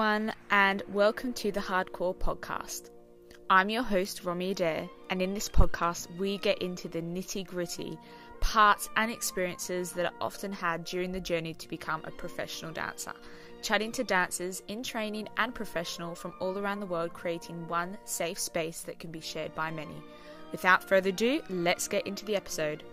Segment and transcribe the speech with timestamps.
[0.00, 2.88] everyone, and welcome to the Hardcore Podcast.
[3.50, 7.98] I'm your host, Romy Adair, and in this podcast, we get into the nitty gritty
[8.40, 13.12] parts and experiences that are often had during the journey to become a professional dancer.
[13.60, 18.38] Chatting to dancers in training and professional from all around the world, creating one safe
[18.38, 20.02] space that can be shared by many.
[20.50, 22.84] Without further ado, let's get into the episode.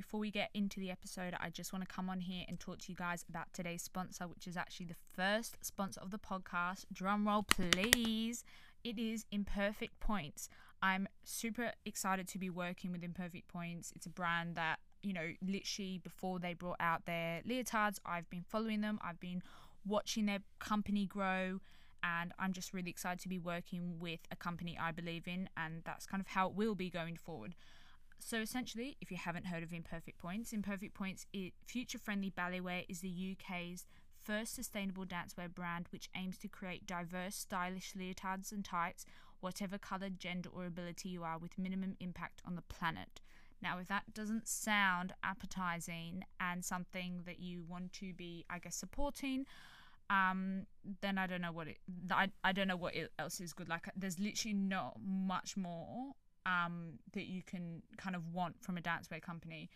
[0.00, 2.78] Before we get into the episode, I just want to come on here and talk
[2.78, 6.86] to you guys about today's sponsor, which is actually the first sponsor of the podcast.
[6.90, 8.42] Drum roll, please.
[8.82, 10.48] It is Imperfect Points.
[10.80, 13.92] I'm super excited to be working with Imperfect Points.
[13.94, 18.46] It's a brand that, you know, literally before they brought out their leotards, I've been
[18.48, 18.98] following them.
[19.04, 19.42] I've been
[19.84, 21.60] watching their company grow
[22.02, 25.82] and I'm just really excited to be working with a company I believe in, and
[25.84, 27.54] that's kind of how it will be going forward.
[28.22, 31.26] So essentially, if you haven't heard of Imperfect Points, Imperfect Points
[31.64, 33.86] future friendly Balletwear is the UK's
[34.22, 39.06] first sustainable dancewear brand which aims to create diverse, stylish leotards and tights,
[39.40, 43.20] whatever colour, gender, or ability you are, with minimum impact on the planet.
[43.62, 48.76] Now, if that doesn't sound appetizing and something that you want to be, I guess,
[48.76, 49.46] supporting,
[50.10, 50.66] um,
[51.00, 51.78] then I don't know what it.
[52.10, 53.68] I, I don't know what else is good.
[53.68, 56.12] Like, there's literally not much more
[56.46, 59.70] um, that you can kind of want from a dancewear company.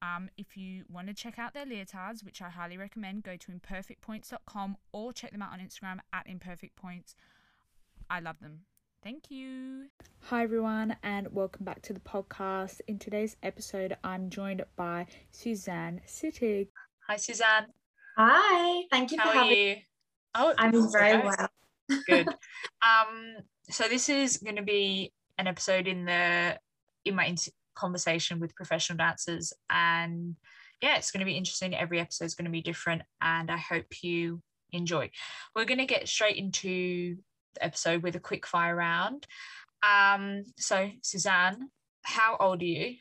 [0.00, 3.52] Um, if you want to check out their leotards, which I highly recommend, go to
[3.52, 7.14] imperfectpoints.com or check them out on Instagram at imperfectpoints.
[8.08, 8.60] I love them.
[9.02, 9.86] Thank you.
[10.24, 12.80] Hi, everyone, and welcome back to the podcast.
[12.88, 16.68] In today's episode, I'm joined by Suzan Sittig.
[17.08, 17.66] Hi, Suzan.
[18.16, 19.76] Hi, thank you How for having you?
[20.34, 21.48] Oh, I'm very well.
[22.06, 22.28] Good.
[22.82, 23.36] um,
[23.70, 26.58] so this is going to be an episode in the
[27.04, 27.34] in my
[27.74, 30.36] conversation with professional dancers, and
[30.82, 31.74] yeah, it's going to be interesting.
[31.74, 35.10] Every episode is going to be different, and I hope you enjoy.
[35.54, 37.16] We're going to get straight into
[37.54, 39.26] the episode with a quick fire round.
[39.82, 41.56] Um, so Suzan,
[42.02, 42.96] how old are you?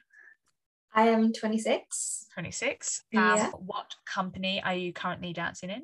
[0.94, 2.28] I am 26.
[2.34, 3.04] 26.
[3.16, 3.50] Um, yeah.
[3.52, 5.84] What company are you currently dancing in?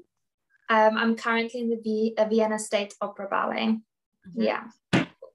[0.70, 3.78] Um, I'm currently in the v- Vienna State Opera Ballet.
[4.28, 4.42] Mm-hmm.
[4.42, 4.64] Yeah,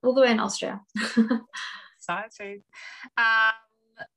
[0.03, 0.81] all the way in Austria.
[1.97, 2.63] Exciting.
[3.17, 3.53] Um,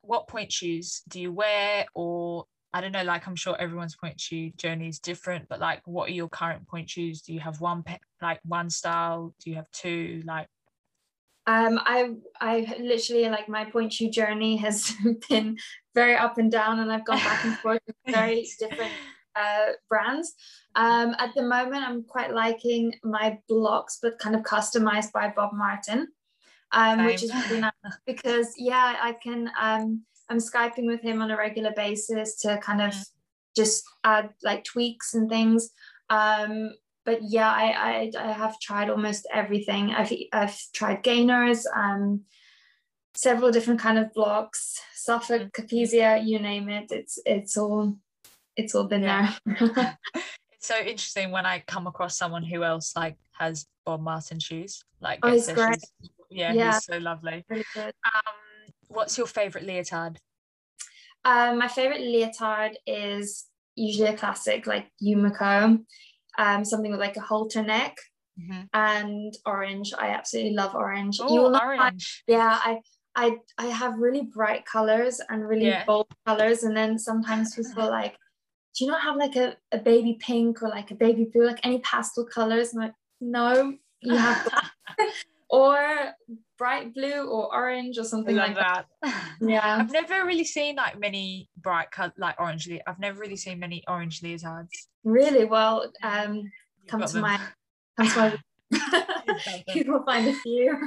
[0.01, 1.85] what pointe shoes do you wear?
[1.93, 5.81] Or I don't know, like I'm sure everyone's pointe shoe journey is different, but like
[5.85, 7.21] what are your current pointe shoes?
[7.21, 9.33] Do you have one, pe- like one style?
[9.43, 10.21] Do you have two?
[10.25, 10.47] Like,
[11.47, 14.93] um, I I literally like my pointe shoe journey has
[15.29, 15.57] been
[15.95, 18.91] very up and down, and I've gone back and forth with very different
[19.35, 20.33] uh, brands.
[20.75, 25.51] Um, at the moment, I'm quite liking my Blochs, but kind of customized by Bob
[25.53, 26.07] Martin,
[26.71, 27.71] um, which is really nice
[28.05, 29.49] because yeah, I can.
[29.59, 32.95] Um, I'm skyping with him on a regular basis to kind of
[33.55, 35.71] just add like tweaks and things.
[36.09, 36.71] Um,
[37.05, 39.91] but yeah, I, I, I have tried almost everything.
[39.91, 42.21] I've I've tried Gaynors, um,
[43.13, 45.51] several different kind of Blochs, Suffolk, mm.
[45.51, 46.91] Capezio, you name it.
[46.91, 47.97] It's it's all
[48.63, 49.33] it's all been yeah.
[49.45, 49.97] there.
[50.51, 54.83] it's so interesting when I come across someone who else like has Bob Martin shoes.
[54.99, 55.83] Like oh, he's great.
[56.29, 57.43] Yeah, yeah, he's so lovely.
[57.49, 57.63] Really.
[57.77, 58.33] Um,
[58.87, 60.17] what's your favorite leotard?
[61.23, 63.45] Um, my favorite leotard is
[63.75, 65.79] usually a classic like Yumiko
[66.37, 67.97] um, something with like a halter neck
[68.39, 68.61] mm-hmm.
[68.73, 69.93] and orange.
[69.97, 71.19] I absolutely love orange.
[71.21, 72.23] Oh, you will orange.
[72.27, 72.79] yeah, I
[73.15, 75.85] I I have really bright colors and really yeah.
[75.85, 78.15] bold colors, and then sometimes people like,
[78.75, 81.59] do you not have like a, a baby pink or like a baby blue, like
[81.63, 82.73] any pastel colors?
[82.73, 84.47] I'm like, no, you have
[85.49, 86.13] or
[86.57, 88.85] bright blue or orange or something like that.
[89.03, 89.15] that.
[89.41, 89.77] Yeah.
[89.79, 92.67] I've never really seen like many bright color like orange.
[92.67, 94.69] Le- I've never really seen many orange leotards.
[95.03, 95.45] Really?
[95.45, 96.49] Well, um
[96.87, 97.39] come to, my,
[97.97, 98.37] come to my
[99.75, 100.77] you will find a few.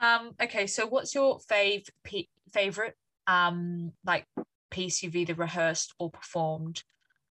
[0.00, 1.88] Um, okay, so what's your fave
[2.52, 2.94] favorite
[3.26, 4.26] um like
[4.74, 6.82] piece you've either rehearsed or performed?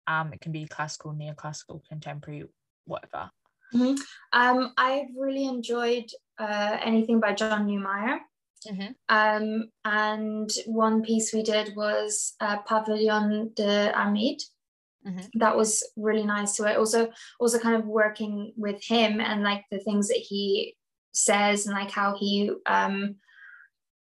[0.08, 2.46] Um, it can be classical, neoclassical, contemporary,
[2.86, 3.30] whatever.
[3.74, 3.96] Mm-hmm.
[4.34, 6.06] Um, I've really enjoyed
[6.40, 8.20] uh, anything by John Neumeier.
[8.68, 8.92] Mm-hmm.
[9.10, 14.42] Um, and one piece we did was uh, Pavillon de Armide.
[15.06, 15.40] Mm-hmm.
[15.40, 16.56] That was really nice.
[16.56, 20.78] So I also also kind of working with him and like the things that he
[21.12, 23.16] says and like how he um,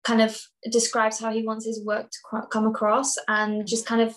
[0.09, 0.33] kind of
[0.71, 2.19] describes how he wants his work to
[2.55, 4.11] come across and just kind of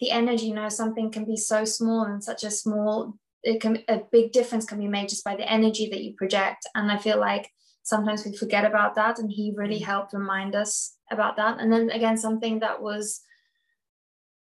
[0.00, 0.46] the energy.
[0.46, 2.94] You know, something can be so small and such a small
[3.42, 6.62] it can a big difference can be made just by the energy that you project
[6.76, 7.50] and i feel like
[7.82, 9.90] sometimes we forget about that and he really Mm.
[9.92, 13.04] helped remind us about that and then again something that was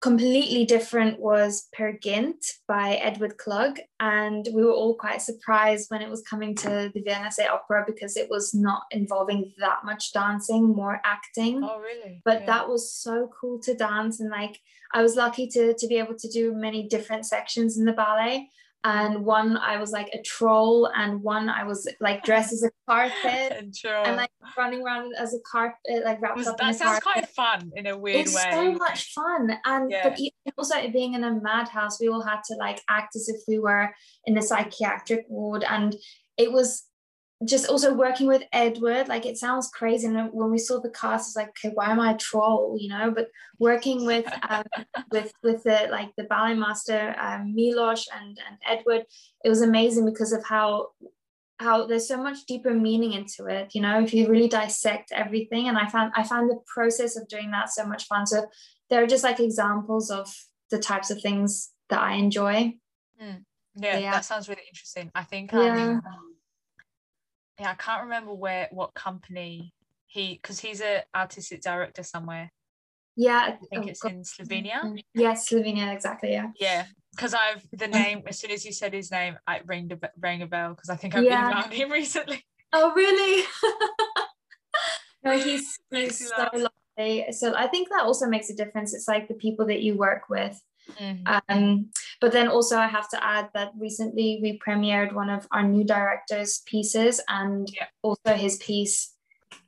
[0.01, 3.79] completely different was Peer Gynt by Edward Clug.
[3.99, 7.85] And we were all quite surprised when it was coming to the Vienna State Opera
[7.87, 11.63] because it was not involving that much dancing, more acting.
[11.65, 12.23] Oh, really?
[12.25, 12.47] But Yeah.
[12.47, 14.21] that was so cool to dance.
[14.21, 14.61] And like,
[14.95, 18.51] I was lucky to, to be able to do many different sections in the ballet.
[18.85, 22.71] And one, I was like a troll, and one, I was like dressed as a
[22.89, 23.53] carpet
[23.85, 27.29] And like running around as a carpet, like wrapped Was- up in that sounds carpet
[27.35, 28.51] quite fun in a weird it's way.
[28.53, 30.09] so much fun and Yeah.
[30.09, 30.19] but
[30.57, 33.93] also being in a madhouse we all had to like act as if we were
[34.27, 35.97] in a psychiatric ward and
[36.37, 36.85] it was
[37.45, 41.29] just also working with edward like it sounds crazy and when we saw the cast
[41.29, 43.11] it's like okay why am i a troll you know?
[43.11, 44.65] But working with um,
[45.13, 49.05] with with the like the ballet master um, milos and and edward
[49.45, 50.89] it was amazing because of how
[51.61, 54.03] how there's so much deeper meaning into it you know?
[54.03, 57.71] If you really dissect everything and i found i found the process of doing that
[57.71, 58.27] so much fun.
[58.27, 58.47] So
[58.91, 60.29] there are just like examples of
[60.71, 62.75] the types of things that i enjoy.
[63.77, 64.13] Yeah, yeah.
[64.13, 65.11] that sounds really interesting.
[65.15, 66.03] I think um,
[67.59, 67.71] Yeah.
[67.71, 69.75] I can't remember where what company
[70.07, 72.51] he because he's a artistic director somewhere.
[73.17, 74.13] yeah I think oh, it's God.
[74.13, 74.81] in Slovenia.
[74.83, 74.97] Mm-hmm.
[75.15, 79.11] yes slovenia exactly yeah Yeah, because I've the name as soon as you said his
[79.11, 81.53] name, I rang, the, rang a bell because I think I've Yeah.
[81.53, 82.45] emailed him recently.
[82.73, 83.45] oh really
[85.25, 89.27] no he's, he's so lovely so i think that also makes a difference it's like
[89.27, 90.61] the people that you work with
[90.97, 91.43] Mhm.
[91.49, 91.91] Um,
[92.21, 95.85] but then also I have to add that recently we premiered one of our new
[95.85, 97.87] director's pieces and Yeah.
[98.03, 99.15] also his piece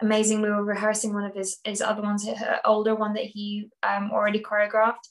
[0.00, 2.26] amazing we were rehearsing one of his his other ones
[2.64, 5.08] older one that he um, already choreographed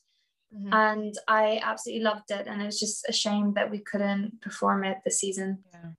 [0.54, 0.74] Mhm.
[0.74, 4.84] and I absolutely loved it and it was just a shame that we couldn't perform
[4.84, 5.92] it this season Yeah.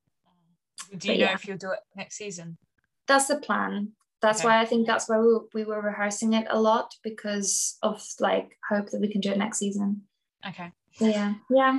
[0.91, 1.35] Do But you know yeah.
[1.35, 2.59] if you'll do it next season?
[3.07, 4.49] that's the plan that's Okay.
[4.49, 8.57] why I think that's why we, we were rehearsing it a lot because of like
[8.69, 10.03] hope that we can do it next season
[10.47, 10.73] Okay.
[10.93, 11.79] So, yeah yeah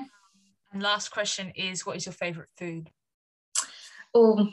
[0.72, 2.90] And last question is, what is your favorite food?
[4.14, 4.48] Oh,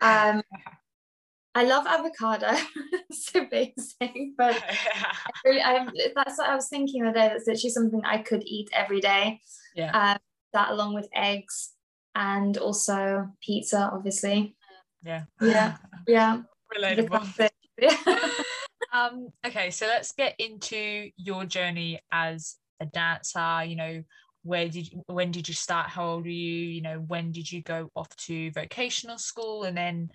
[0.00, 0.42] um,
[1.54, 2.52] I love avocado.
[3.12, 7.28] so basic, but I really, I, that's what I was thinking the other day.
[7.28, 9.40] That's literally something I could eat every day.
[9.74, 10.12] yeah.
[10.12, 10.18] Um,
[10.52, 11.72] that along with eggs
[12.14, 14.56] and also pizza, obviously.
[15.04, 15.24] Yeah.
[15.40, 15.76] Yeah.
[16.06, 16.42] Yeah.
[16.76, 17.48] Relatable.
[18.92, 24.02] um okay so let's get into your journey as a dancer you know
[24.44, 25.88] where did you, when did you start?
[25.88, 26.66] How old were you?
[26.68, 29.64] You know when did you go off to vocational school?
[29.64, 30.10] And then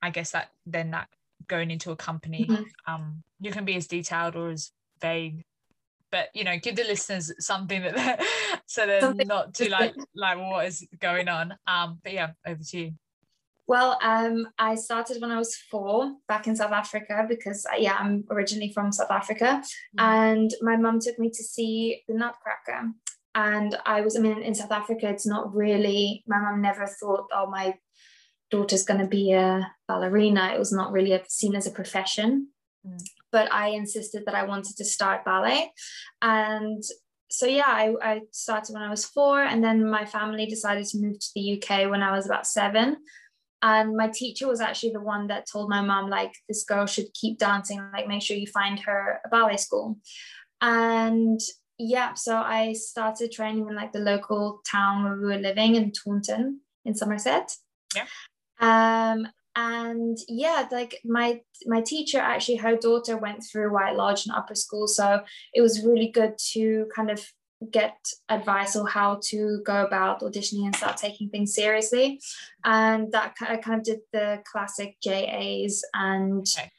[0.00, 1.08] i guess that then that
[1.48, 2.64] going into a company Mhm.
[2.86, 4.70] um you can be as detailed or as
[5.00, 5.44] vague
[6.12, 8.18] but you know give the listeners something that they're,
[8.66, 11.54] so they're Something not too like like what is going on.
[11.66, 12.92] Um but yeah over to you
[13.72, 17.96] Well, um, I started when I was four back in South Africa because, uh, yeah,
[17.98, 19.62] I'm originally from South Africa.
[19.96, 22.90] And my mum took me to see the Nutcracker.
[23.34, 27.28] And I was, I mean, in South Africa, it's not really, my mum never thought,
[27.32, 27.74] oh, my
[28.50, 30.52] daughter's going to be a ballerina.
[30.54, 32.48] It was not really seen as a profession.
[32.86, 33.02] Mm.
[33.30, 35.72] But I insisted that I wanted to start ballet.
[36.20, 36.84] And
[37.30, 40.98] so yeah, I, I started when I was four, and then my family decided to
[40.98, 42.98] move to the UK when I was about seven.
[43.62, 47.14] And my teacher was actually the one that told my mom, like, this girl should
[47.14, 49.98] keep dancing, like, make sure you find her a ballet school.
[50.60, 51.40] And
[51.78, 55.92] yeah, so I started training in like the local town where we were living in
[55.92, 57.56] Taunton in Somerset.
[57.94, 58.06] Yeah.
[58.60, 64.34] Um, and yeah, like my my teacher actually, her daughter went through White Lodge and
[64.34, 67.22] upper school, so it was really good to kind of
[67.70, 67.96] get
[68.28, 72.20] advice on how to go about auditioning and start taking things seriously.
[72.64, 76.70] And that I kind of did the classic JAs and Okay.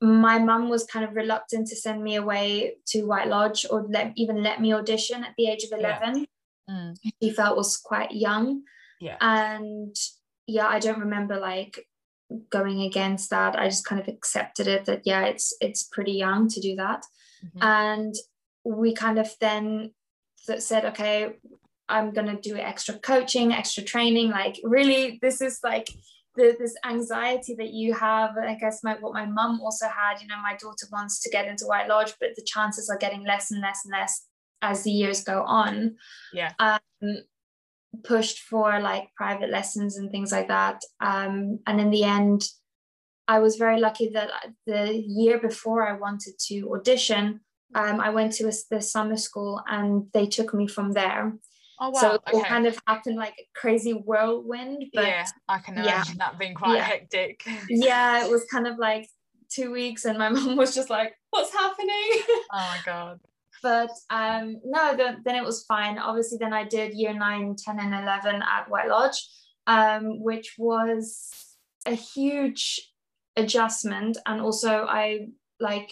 [0.00, 4.12] my mum was kind of reluctant to send me away to White Lodge or let
[4.16, 5.98] even let me audition at the age of Yeah.
[6.00, 6.26] 11.
[6.68, 6.96] Mm.
[7.22, 8.62] She felt was quite young.
[9.00, 9.16] Yeah.
[9.20, 9.94] And
[10.46, 11.86] yeah, I don't remember like
[12.50, 13.58] going against that.
[13.58, 17.04] I just kind of accepted it that yeah, it's it's pretty young to do that.
[17.44, 17.62] Mhm.
[17.62, 18.14] And
[18.64, 19.92] we kind of then
[20.46, 21.34] th- said, okay,
[21.88, 24.30] I'm gonna do extra coaching, extra training.
[24.30, 25.88] Like really, this is like
[26.36, 28.36] the, this anxiety that you have.
[28.38, 30.20] I guess my what my mum also had.
[30.20, 33.24] You know, my daughter wants to get into White Lodge, but the chances are getting
[33.24, 34.26] less and less and less
[34.62, 35.96] as the years go on.
[36.32, 36.52] Yeah.
[36.58, 36.78] Um,
[38.04, 40.80] pushed for like private lessons and things like that.
[41.00, 42.48] Um, and in the end,
[43.28, 44.30] I was very lucky that
[44.66, 47.40] the year before I wanted to audition,
[47.74, 51.32] um, I went to a, the summer school and they took me from there.
[51.80, 52.00] Oh wow.
[52.00, 52.48] So it okay.
[52.48, 54.84] kind of happened like a crazy whirlwind.
[54.94, 55.82] But yeah, I can yeah.
[55.82, 56.84] imagine that being quite Yeah.
[56.84, 57.42] hectic.
[57.68, 59.08] yeah, it was kind of like
[59.50, 63.18] two weeks, and my mom was just like, "What's happening?" Oh my god.
[63.62, 65.98] but um, no, then, then it was fine.
[65.98, 69.28] Obviously, then I did year nine, 10, and 11 at White Lodge,
[69.66, 71.30] um, which was
[71.86, 72.80] a huge
[73.36, 74.18] adjustment.
[74.26, 75.28] And also, I
[75.60, 75.90] like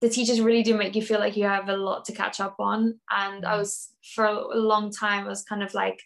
[0.00, 2.56] the teachers really do make you feel like you have a lot to catch up
[2.58, 2.98] on.
[3.10, 3.58] And I Mm.
[3.58, 6.00] was, for a long time, I was kind of like,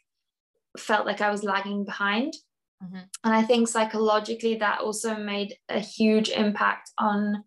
[0.79, 2.35] felt like I was lagging behind.
[2.83, 3.09] Mhm.
[3.25, 7.45] And I think psychologically, that also made a huge impact on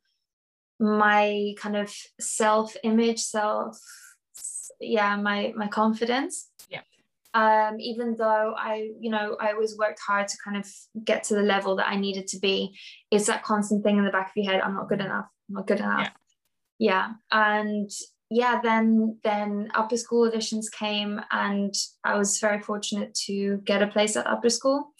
[0.79, 3.77] my kind of self image self
[4.79, 6.81] yeah my my confidence Yeah.
[7.33, 10.67] um even though i you know i always worked hard to kind of
[11.03, 12.77] get to the level that i needed to be
[13.09, 15.55] it's that constant thing in the back of your head i'm not good enough i'm
[15.55, 16.09] not good enough yeah,
[17.31, 17.89] and
[18.29, 23.87] yeah then then upper school auditions came and i was very fortunate to get a
[23.87, 24.93] place at upper school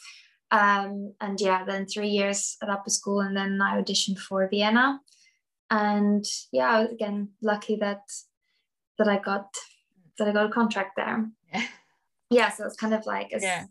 [0.51, 4.99] um and yeah then three years at upper school and then i auditioned for vienna
[5.69, 8.01] and yeah I was again lucky that
[8.97, 9.49] that i got
[10.17, 11.63] that i got a contract there Yeah.
[12.29, 13.65] yeah so it's kind of like a, Yeah.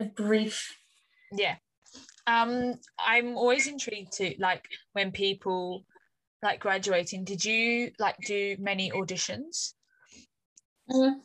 [0.00, 0.74] a brief
[1.30, 1.56] Yeah.
[2.26, 5.84] Um, I'm always intrigued to like when people
[6.42, 9.74] like graduating, did you like do many auditions?
[10.90, 11.16] Mm.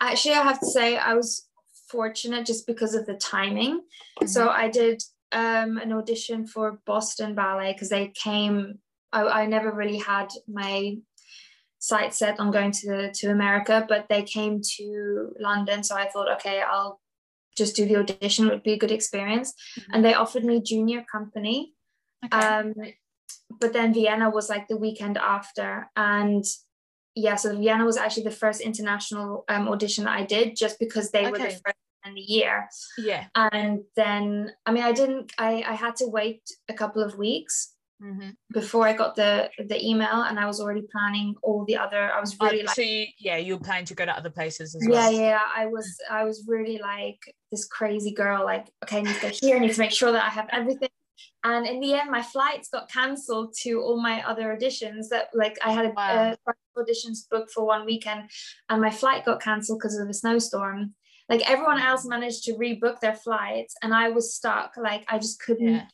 [0.00, 1.48] actually i have to say i was
[1.88, 3.80] fortunate just because of the timing.
[4.26, 8.80] So i did um an audition for boston ballet because they came
[9.12, 10.96] I, I never really had my
[11.78, 15.84] sight set on going to to america but they came to london.
[15.84, 17.00] So i thought okay i'll
[17.56, 18.46] just do the audition.
[18.46, 19.52] It would be a good experience.
[19.92, 21.74] And they offered me junior company.
[22.24, 22.46] Okay.
[22.46, 22.74] um
[23.60, 26.44] but then vienna was like the weekend after and
[27.14, 31.10] yeah so vienna was actually the first international um, audition that i did just because
[31.10, 33.26] they were the first in the year yeah.
[33.34, 37.74] and then i mean i didn't i i had to wait a couple of weeks
[38.02, 38.30] Mm-hmm.
[38.52, 42.18] before i got the the email and i was already planning all the other i
[42.18, 44.90] was really like so you, yeah, you're planning to go to other places as yeah,
[44.92, 45.12] well.
[45.12, 47.20] Yeah, yeah, I was I was really like
[47.52, 50.10] this crazy girl, like, okay, I need to go here, I need to make sure
[50.10, 50.88] that I have everything.
[51.44, 55.58] And in the end, my flights got cancelled to all my other auditions that like
[55.64, 56.36] I had Wow.
[56.46, 58.30] uh, auditions booked for one weekend
[58.68, 60.94] and my flight got cancelled because of a snowstorm.
[61.28, 64.74] Like everyone else managed to rebook their flights and I was stuck.
[64.76, 65.86] Like I just couldn't Yeah.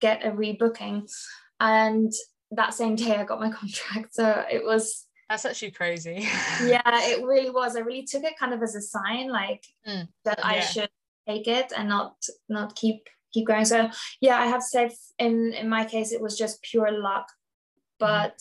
[0.00, 1.08] get a rebooking.
[1.60, 2.12] And
[2.50, 4.14] that same day I got my contract.
[4.14, 6.28] So it was That's actually crazy.
[6.66, 10.08] yeah it really was i really took it kind of as a sign like Mm,
[10.24, 10.88] that i should
[11.28, 12.14] take it and not
[12.48, 13.00] not keep
[13.36, 13.64] keep going.
[13.64, 13.90] So
[14.20, 14.84] yeah i have to say
[15.18, 17.26] in in my case it was just pure luck.
[17.98, 18.36] But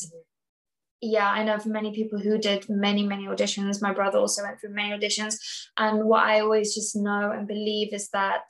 [1.01, 4.59] yeah i know for many people who did many many auditions my brother also went
[4.59, 5.35] through many auditions.
[5.77, 8.45] And what i always just know and believe is that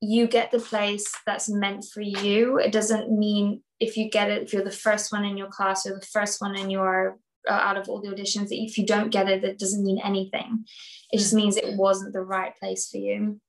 [0.00, 2.58] you get the place that's meant for you.
[2.58, 5.86] It doesn't mean if you get it if you're the first one in your class
[5.86, 9.10] or the first one in your uh, out of all the auditions if you don't
[9.10, 10.64] get it that doesn't mean anything.
[11.12, 13.40] It just means it wasn't the right place for you.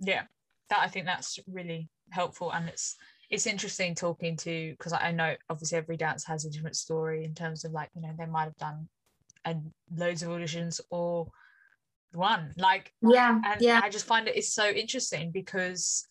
[0.00, 0.24] Yeah
[0.70, 2.52] that i think that's really helpful.
[2.52, 2.96] And it's
[3.28, 7.34] it's interesting talking to because i know obviously every dance has a different story in
[7.34, 8.88] terms of like you know they might have done
[9.44, 11.26] and loads of auditions or
[12.12, 13.80] one like yeah and yeah.
[13.82, 16.06] I just find it is so interesting because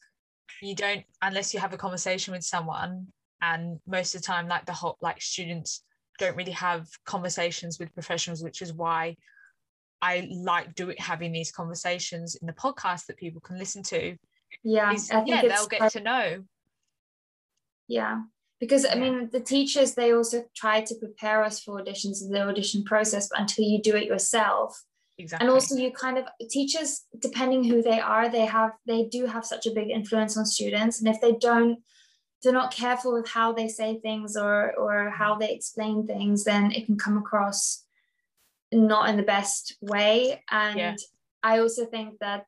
[0.62, 3.08] you don't unless you have a conversation with someone
[3.42, 5.84] and most of the time like the whole like students
[6.20, 9.16] don't really have conversations with professionals which is why
[10.02, 14.16] i like doing having these conversations in the podcast that people can listen to
[14.64, 16.44] yeah I think yeah they'll get to know.
[17.88, 18.22] Yeah
[18.60, 22.42] because i mean the teachers they also try to prepare us for auditions and the
[22.48, 24.84] audition process but until you do it yourself.
[25.18, 25.46] Exactly.
[25.48, 29.46] and also you kind of teachers depending who they are they have they do have
[29.46, 31.00] such a big influence on students.
[31.00, 31.80] And if they don't
[32.44, 36.72] they're not careful with how they say things or or how they explain things then
[36.72, 37.84] it can come across
[38.74, 40.44] not in the best way.
[40.52, 40.96] And Yeah.
[41.44, 42.46] i also think that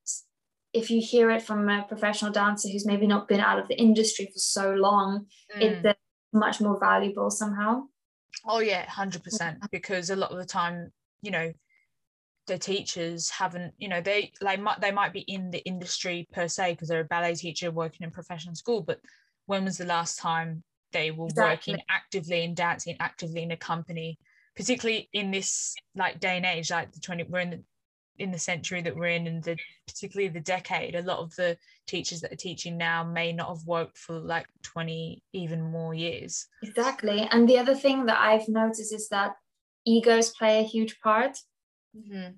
[0.74, 3.80] if you hear it from a professional dancer who's maybe not been out of the
[3.80, 5.84] industry for so long Mm.
[5.84, 6.00] it's
[6.34, 7.82] much more valuable somehow
[8.46, 9.60] Oh yeah, hundred percent.
[9.72, 11.52] Because a lot of the time, you know,
[12.46, 16.48] the teachers haven't, you know, they like might they might be in the industry per
[16.48, 19.00] se because they're a ballet teacher working in professional school, but
[19.46, 21.74] when was the last time they were Exactly.
[21.74, 24.18] working actively and dancing actively in a company,
[24.56, 27.64] particularly in this like day and age, like the twenty, we're in the
[28.20, 29.58] in the century that we're in, and the
[29.88, 30.96] particularly the decade.
[30.96, 34.48] A lot of the teachers that are teaching now may not have worked for like
[34.64, 36.48] twenty even more years.
[36.64, 37.28] Exactly.
[37.32, 39.36] And the other thing that I've noticed is that
[39.86, 41.38] egos play a huge part.
[41.96, 42.32] mm-hmm.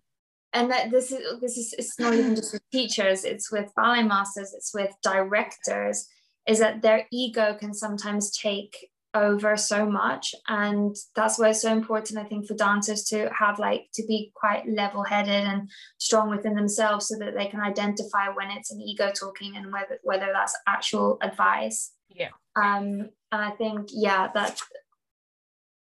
[0.54, 4.04] and that this is this is it's not even just with teachers it's with ballet
[4.04, 6.08] masters it's with directors
[6.48, 10.36] is that their ego can sometimes take over so much.
[10.48, 14.32] And that's why it's so important i think for dancers to have like to be
[14.36, 18.82] quite level headed and strong within themselves so that they can identify when it's an
[18.82, 21.92] ego talking and whether whether that's actual advice.
[22.10, 22.30] Yeah.
[22.56, 24.62] Um and i think yeah that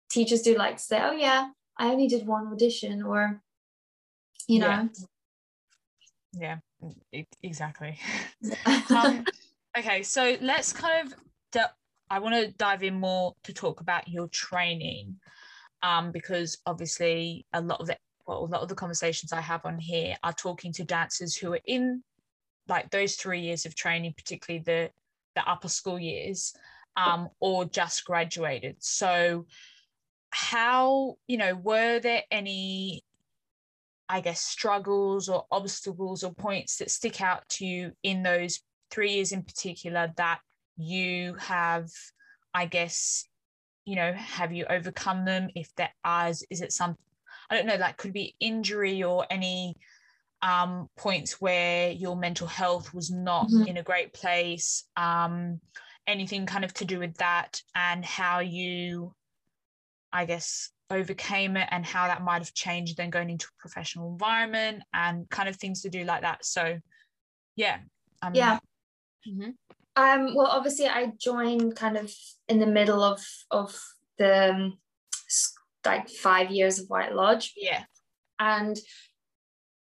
[0.09, 3.41] teachers do like to say oh yeah i only did one audition or
[4.47, 4.89] you know?
[6.37, 6.57] Yeah,
[7.11, 7.97] yeah exactly.
[8.89, 9.25] Um,
[9.77, 11.13] okay so let's kind of
[12.13, 15.15] I want to dive in more to talk about your training,
[15.81, 19.65] um, because obviously a lot of the well, a lot of the conversations I have
[19.65, 22.03] on here are talking to dancers who are in
[22.67, 24.91] like those three years of training, particularly the
[25.33, 26.53] the upper school years,
[26.95, 28.75] um, or just graduated.
[28.77, 29.47] So,
[30.29, 33.03] how you know were there any
[34.07, 39.13] I guess struggles or obstacles or points that stick out to you in those three
[39.13, 40.41] years in particular that
[40.77, 41.89] you have
[42.53, 43.25] i guess
[43.85, 45.93] you know have you overcome them if there
[46.27, 46.95] is is it some
[47.49, 49.75] i don't know like could be injury or any
[50.41, 53.65] um, points where your mental health was not mm-hmm.
[53.65, 55.61] in a great place um,
[56.05, 59.13] anything kind of to do with that and how you
[60.11, 64.11] i guess overcame it and how that might have changed then going into a professional
[64.11, 66.77] environment and kind of things to do like that so
[67.55, 67.77] yeah
[68.21, 68.59] um, yeah
[69.27, 69.51] mm-hmm.
[69.95, 72.11] Um, well, obviously, I joined kind of
[72.47, 73.21] in the middle of
[73.51, 73.79] of
[74.17, 74.77] the um,
[75.85, 77.53] like five years of White Lodge.
[77.55, 77.83] Yeah,
[78.39, 78.77] and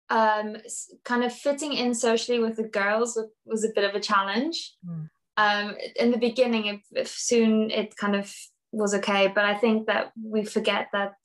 [0.10, 0.58] um,
[1.04, 4.74] kind of fitting in socially with the girls was a bit of a challenge.
[4.88, 5.10] Mm.
[5.38, 8.34] Um, in the beginning, if, if soon it kind of
[8.72, 11.16] was okay, but I think that we forget that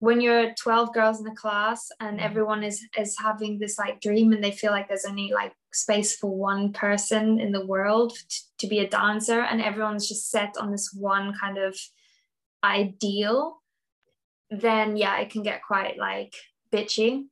[0.00, 2.22] when you're 12 girls in a class and mm.
[2.22, 6.16] everyone is is having this like dream and they feel like there's only like space
[6.16, 10.56] for one person in the world t- to be a dancer and everyone's just set
[10.58, 11.78] on this one kind of
[12.64, 13.62] ideal
[14.50, 16.34] then yeah it can get quite like
[16.72, 17.24] bitchy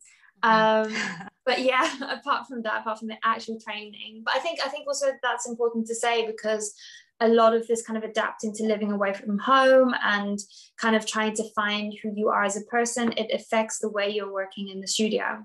[0.44, 0.92] mm-hmm.
[0.92, 4.68] um but yeah apart from that apart from the actual training but i think i
[4.68, 6.74] think also that's important to say because
[7.20, 10.38] a lot of this kind of adapting to living away from home and
[10.81, 14.09] kind of trying to find who you are as a person, it affects the way
[14.09, 15.44] you're working in the studio.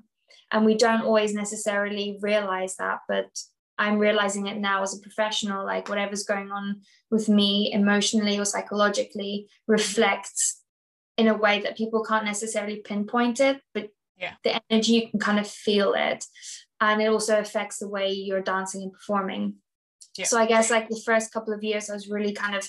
[0.52, 3.28] And we don't always necessarily realize that, but
[3.80, 8.46] I'm realizing it now as a professional, like whatever's going on with me emotionally or
[8.46, 10.62] psychologically reflects
[11.18, 14.34] in a way that people can't necessarily pinpoint it, but yeah.
[14.44, 16.26] the energy you can kind of feel it.
[16.80, 19.56] And it also affects the way you're dancing and performing.
[20.17, 20.26] Yeah.
[20.26, 22.67] So I guess like the first couple of years, I was really kind of,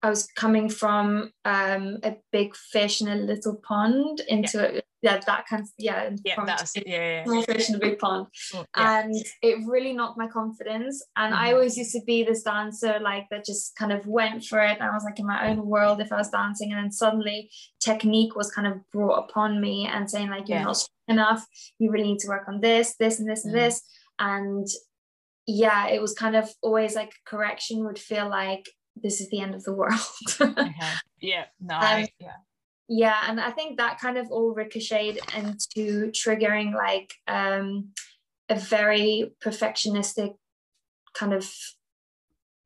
[0.00, 4.78] I was coming from um, a big fish in a little pond into yeah.
[4.78, 7.42] A, yeah that kind of yeah yeah that's yeah, yeah.
[7.42, 9.00] fish in a big pond, oh, yeah.
[9.00, 11.04] and it really knocked my confidence.
[11.16, 11.44] And mm-hmm.
[11.44, 14.78] I always used to be this dancer like that just kind of went for it.
[14.80, 17.50] And I was like in my own world if I was dancing, and then suddenly
[17.80, 21.44] technique was kind of brought upon me and saying like you're not strong enough.
[21.78, 23.58] You really need to work on this, this, and this, and mm.
[23.58, 23.82] this.
[24.20, 24.66] And
[25.48, 29.54] yeah, it was kind of always like correction would feel like this is the end
[29.54, 29.98] of the world.
[30.40, 30.72] okay.
[31.20, 32.36] Yeah, no, um, yeah.
[32.88, 37.88] Yeah, and I think that kind of all ricocheted into triggering like um,
[38.48, 40.36] a very perfectionistic
[41.14, 41.50] kind of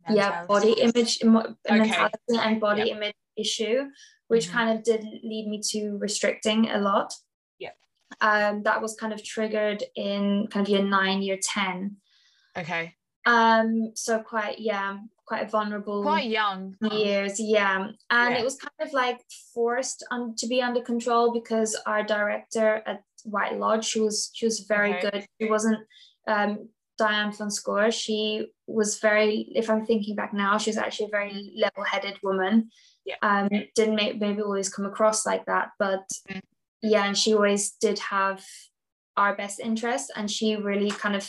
[0.06, 0.36] mentality.
[0.36, 1.78] yeah body image okay.
[1.78, 2.96] mentality and body yep.
[2.96, 3.84] image issue,
[4.28, 4.56] which mm-hmm.
[4.58, 7.14] kind of did lead me to restricting a lot.
[7.58, 7.70] Yeah.
[8.20, 11.96] Um, that was kind of triggered in kind of year nine, year ten
[12.56, 12.94] Okay.
[13.24, 16.02] Um, so quite yeah, quite vulnerable.
[16.02, 16.74] Quite young.
[16.90, 17.88] Years, yeah.
[18.10, 18.40] And yeah.
[18.40, 19.20] it was kind of like
[19.54, 24.44] forced on to be under control because our director at White Lodge, she was she
[24.44, 25.10] was very okay.
[25.10, 25.26] good.
[25.40, 25.78] She wasn't
[26.26, 31.06] um Diane van Schoor, she was very, if I'm thinking back now, she was actually
[31.06, 32.70] a very level headed woman.
[33.04, 33.16] Yeah.
[33.22, 36.40] Um, didn't may, maybe always come across like that, but mm.
[36.82, 38.44] yeah, and she always did have
[39.16, 41.28] our best interest, and she really kind of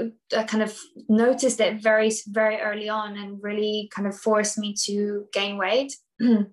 [0.00, 0.76] I kind of
[1.08, 5.94] noticed it very, very early on and really kind of forced me to gain weight.
[6.22, 6.48] mm.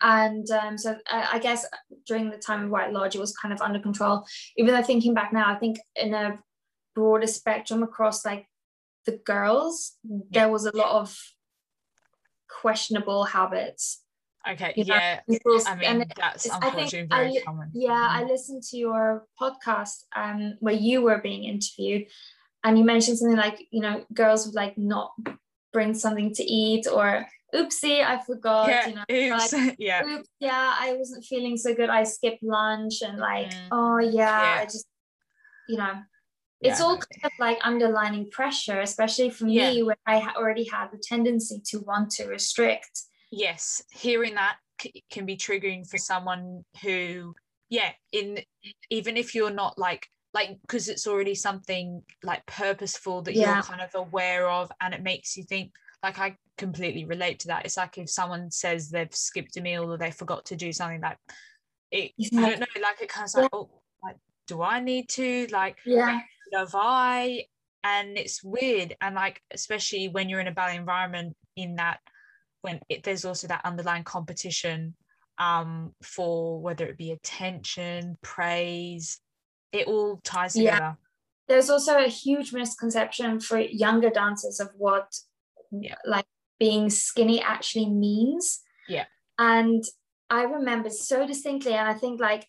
[0.00, 1.64] And um, so I, I, guess
[2.06, 4.24] during the time of White Lodge, it was kind of under control.
[4.56, 6.38] Even though thinking back now, I think in a
[6.94, 8.46] broader spectrum across like
[9.06, 10.18] the girls, yeah.
[10.32, 11.16] there was a lot of
[12.48, 14.02] questionable habits.
[14.48, 15.20] Okay, you yeah.
[15.28, 17.70] I mean, that's unfortunately very I, common.
[17.74, 18.08] Yeah.
[18.10, 22.06] I listened to your podcast um, where you were being interviewed,
[22.66, 25.12] and you mentioned something like you know girls would like not
[25.72, 28.68] bring something to eat or oopsie, I forgot.
[28.68, 29.04] yeah, You know,
[29.36, 29.52] oops.
[29.52, 31.88] like, yeah, oops, yeah, I wasn't feeling so good.
[31.90, 33.68] I skipped lunch and like, Mhm.
[33.70, 34.58] oh yeah, Yeah.
[34.60, 34.86] I just,
[35.68, 35.92] you know,
[36.60, 39.70] it's Yeah, all kind of like underlining pressure, especially for Yeah.
[39.70, 43.02] me, where I already had the tendency to want to restrict.
[43.32, 47.34] yes hearing that c- can be triggering for someone who
[47.68, 48.38] yeah in
[48.88, 53.54] even if you're not like like because it's already something like purposeful that Yeah.
[53.54, 55.72] you're kind of aware of and it makes you think
[56.02, 59.90] like i completely relate to that it's like if someone says they've skipped a meal
[59.90, 61.18] or they forgot to do something like
[61.90, 63.70] it You i don't know like it kind of like oh
[64.02, 66.20] like do i need to like Yeah,
[66.52, 67.44] have I?
[67.84, 68.96] And it's weird.
[69.00, 72.00] And like, especially when you're in a ballet environment, in that
[72.62, 74.94] when it, there's also that underlying competition
[75.38, 79.20] um, for whether it be attention, praise,
[79.76, 80.74] it all ties Yeah.
[80.74, 80.96] together.
[81.48, 85.08] there's also a huge misconception for younger dancers of what
[85.70, 85.94] Yeah.
[86.04, 86.26] like
[86.58, 88.62] being skinny actually means.
[88.88, 89.04] Yeah.
[89.38, 89.84] And
[90.28, 92.48] I remember so distinctly, and I think like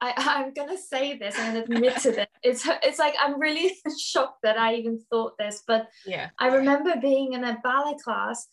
[0.00, 2.26] I, I'm gonna say this, I'm gonna admit to this.
[2.42, 6.30] It's it's like I'm really shocked that I even thought this, but Yeah.
[6.40, 8.48] I remember being in a ballet class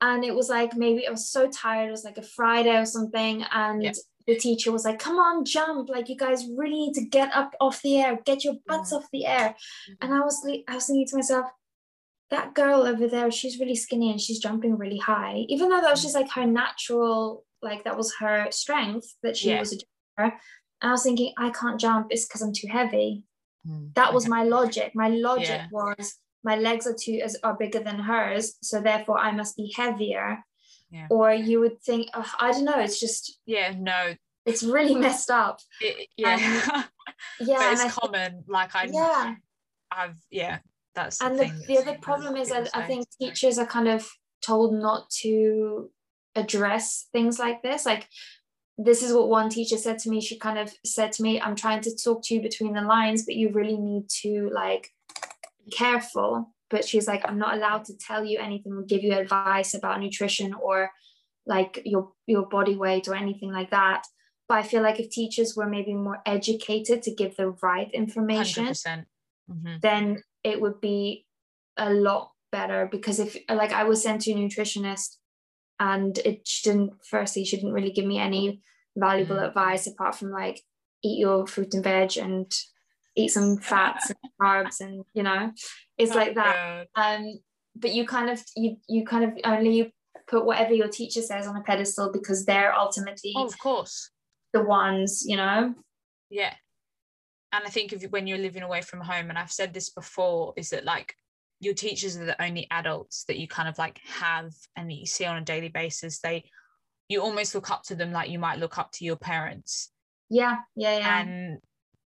[0.00, 2.86] and it was like maybe I was so tired, it was like a Friday or
[2.86, 3.92] something, and Yeah.
[4.26, 7.54] The teacher was like, Come on, jump, like you guys really need to get up
[7.60, 8.96] off the air, get your butts Mhm.
[8.96, 9.54] off the air.
[10.00, 11.46] And I was like, I was thinking to myself,
[12.30, 15.90] that girl over there, she's really skinny and she's jumping really high, even though that
[15.92, 19.60] was just like her natural, like that was her strength that she Yeah.
[19.60, 20.34] was a jumper.
[20.82, 23.22] And I was thinking, I can't jump, it's because I'm too heavy
[23.66, 23.94] Mm.
[23.94, 24.30] that was Okay.
[24.30, 25.66] my logic my logic Yeah.
[25.72, 29.72] was my legs are too as are bigger than hers so therefore i must be
[29.76, 30.44] heavier
[30.90, 31.06] Yeah.
[31.10, 35.30] or you would think oh, i don't know it's just Yeah, no, it's really messed
[35.30, 36.36] up it, yeah.
[37.40, 38.44] yeah it's common.
[38.46, 39.34] Like I, yeah
[39.90, 40.58] I've, yeah,
[40.94, 44.08] that's and the, the other problem is I, I think teachers are kind of
[44.44, 45.90] told not to
[46.34, 48.06] address things like this like
[48.78, 51.56] this is what one teacher said to me she kind of said to me i'm
[51.56, 54.90] trying to talk to you between the lines but you really need to like
[55.64, 59.12] be careful but she's like i'm not allowed to tell you anything or give you
[59.14, 60.90] advice about nutrition or
[61.46, 64.02] like your your body weight or anything like that
[64.48, 68.64] but i feel like if teachers were maybe more educated to give the right information
[68.66, 69.04] 100%.
[69.50, 69.80] Mhm.
[69.80, 71.24] then it would be
[71.76, 75.16] a lot better because if like I was sent to a nutritionist
[75.78, 78.60] and it didn't firstly she didn't really give me any
[78.96, 79.48] valuable Mm.
[79.48, 80.62] advice apart from like
[81.04, 82.50] eat your fruit and veg and
[83.14, 85.52] eat some fats and carbs and you know
[85.98, 86.86] it's Oh, like that.
[86.94, 87.16] God.
[87.16, 87.40] um
[87.74, 89.94] but you kind of you you kind of only
[90.28, 94.10] put whatever your teacher says on a pedestal because they're ultimately Oh, of course.
[94.52, 95.74] the ones you know?
[96.30, 96.54] Yeah.
[97.52, 99.90] And i think if you- when you're living away from home and i've said this
[99.90, 101.14] before is that like
[101.60, 105.06] your teachers are the only adults that you kind of like have and that you
[105.06, 106.18] see on a daily basis.
[106.20, 106.50] They
[107.08, 109.90] you almost look up to them like you might look up to your parents.
[110.28, 111.20] Yeah yeah yeah.
[111.20, 111.58] And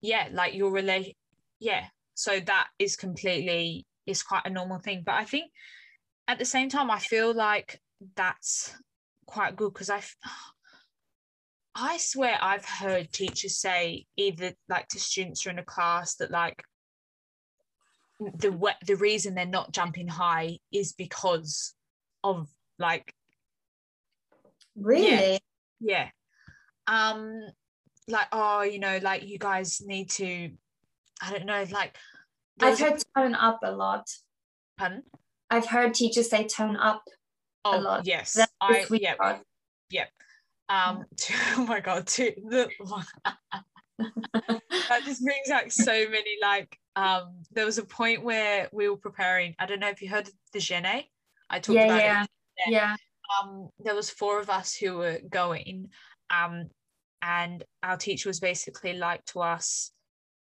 [0.00, 1.16] yeah like your relate
[1.60, 5.02] yeah so that is completely is quite a normal thing.
[5.04, 5.50] But i think
[6.28, 7.80] at the same time i feel like
[8.16, 8.74] that's
[9.26, 10.02] quite good because i
[11.74, 16.16] i swear i've heard teachers say either like to students who are in a class
[16.16, 16.62] that like
[18.20, 21.74] the the reason they're not jumping high is because
[22.22, 22.48] of
[22.78, 23.14] like
[24.76, 25.40] really?
[25.80, 26.08] Yeah.
[26.86, 27.42] Um
[28.06, 30.50] like oh you know like you guys need to
[31.24, 31.96] i don't know like
[32.60, 34.06] I've a- heard tone up a lot
[34.78, 35.02] pardon?
[35.50, 37.02] I've heard teachers say tone up.
[37.64, 38.06] oh lot.
[38.06, 39.40] yes That's i yeah part.
[40.68, 41.04] um
[41.56, 42.68] oh my god to the
[43.98, 48.96] that just brings back so many like um there was a point where we were
[48.96, 52.22] preparing i don't know if you heard the gene i talked Yeah, about yeah,
[52.56, 52.96] it yeah.
[53.42, 55.88] um there was four of us who were going
[56.30, 56.64] um
[57.22, 59.92] and our teacher was basically like to us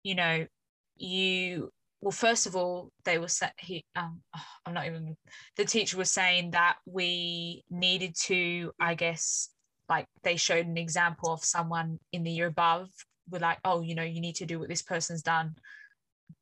[0.02, 0.46] you know
[0.96, 4.20] you well first of all they were set he um
[4.66, 5.16] i'm not even
[5.56, 9.50] the teacher was saying that we needed to i guess
[9.88, 12.88] like they showed an example of someone in the year above
[13.30, 15.54] with like oh you know you need to do what this person's done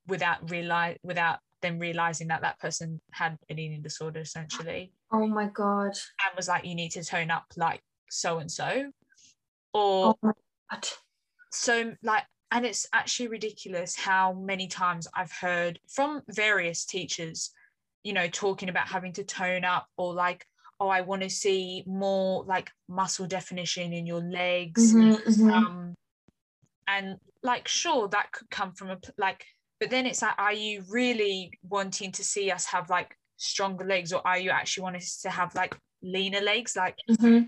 [0.07, 5.47] without realize without them realizing that that person had an eating disorder essentially Oh my
[5.47, 5.93] god.
[6.25, 8.91] and was like, you need to tone up like so and so.
[9.75, 10.33] Or Oh my
[10.71, 10.87] god.
[11.51, 17.51] so like, and it's actually ridiculous how many times I've heard from various teachers,
[18.05, 20.45] you know, talking about having to tone up or like,
[20.79, 24.93] oh, I want to see more like muscle definition in your legs.
[24.93, 25.53] Mhm, mhm.
[25.53, 25.95] Um,
[26.87, 29.47] and like, sure, that could come from a like,
[29.81, 34.13] but then it's like, are you really wanting to see us have like stronger legs
[34.13, 37.43] or are you actually wanting us to have like leaner legs like mm-hmm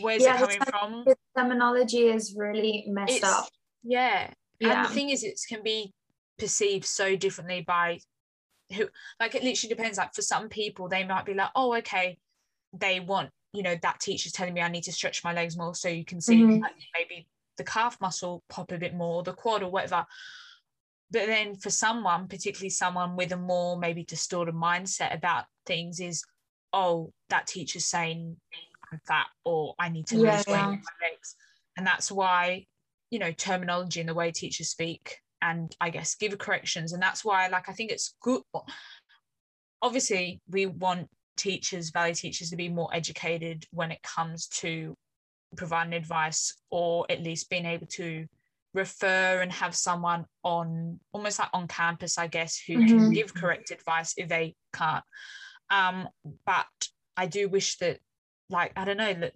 [0.00, 3.48] where's Yeah, it coming from The terminology is really messed It's- up.
[3.84, 5.92] Yeah and the thing is it can be
[6.38, 7.98] perceived so differently by
[8.74, 8.88] who
[9.20, 12.16] like it literally depends like for some people they might be like oh okay
[12.72, 15.74] they want you know that teacher's telling me i need to stretch my legs more
[15.74, 16.60] so you can see Mhm.
[16.60, 20.04] like, maybe the calf muscle pop a bit more the quad or whatever
[21.10, 26.24] but then for someone particularly someone with a more maybe distorted mindset about things is
[26.72, 28.36] oh that teacher's saying
[28.90, 30.66] i'm fat or i need to Yeah, lose weight yeah.
[30.70, 31.36] my legs
[31.76, 32.66] and that's why
[33.14, 37.24] you know terminology and the way teachers speak and i guess give corrections and that's
[37.24, 38.42] why like i think it's good
[39.80, 44.96] obviously we want teachers value teachers to be more educated when it comes to
[45.56, 48.26] providing advice or at least being able to
[48.74, 53.14] refer and have someone on almost like on campus i guess who can Mhm.
[53.14, 55.04] give correct advice if they can't
[55.70, 56.08] um
[56.44, 56.66] but
[57.16, 58.00] i do wish that
[58.50, 59.34] like i don't know that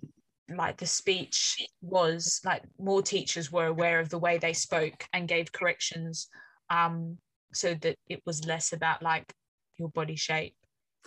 [0.56, 5.28] like the speech was like more teachers were aware of the way they spoke and
[5.28, 6.28] gave corrections
[6.70, 7.18] um
[7.52, 9.32] so that it was less about like
[9.78, 10.54] your body shape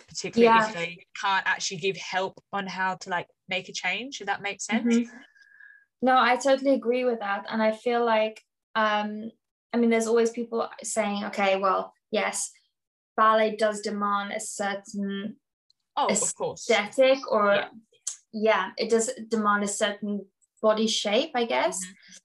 [0.08, 0.66] particularly Yeah.
[0.68, 4.42] if they can't actually give help on how to like make a change if that
[4.42, 5.06] makes sense Mhm.
[6.04, 7.46] No, I totally agree with that.
[7.48, 8.42] And I feel like,
[8.74, 9.30] um,
[9.72, 12.50] I mean, there's always people saying, okay, well, yes,
[13.16, 15.36] ballet does demand a certain
[15.96, 17.68] oh Aes- of course aesthetic, or Yeah.
[18.32, 18.70] Yeah.
[18.78, 20.26] it does demand a certain
[20.60, 21.78] body shape, I guess.
[21.84, 22.18] Mhm.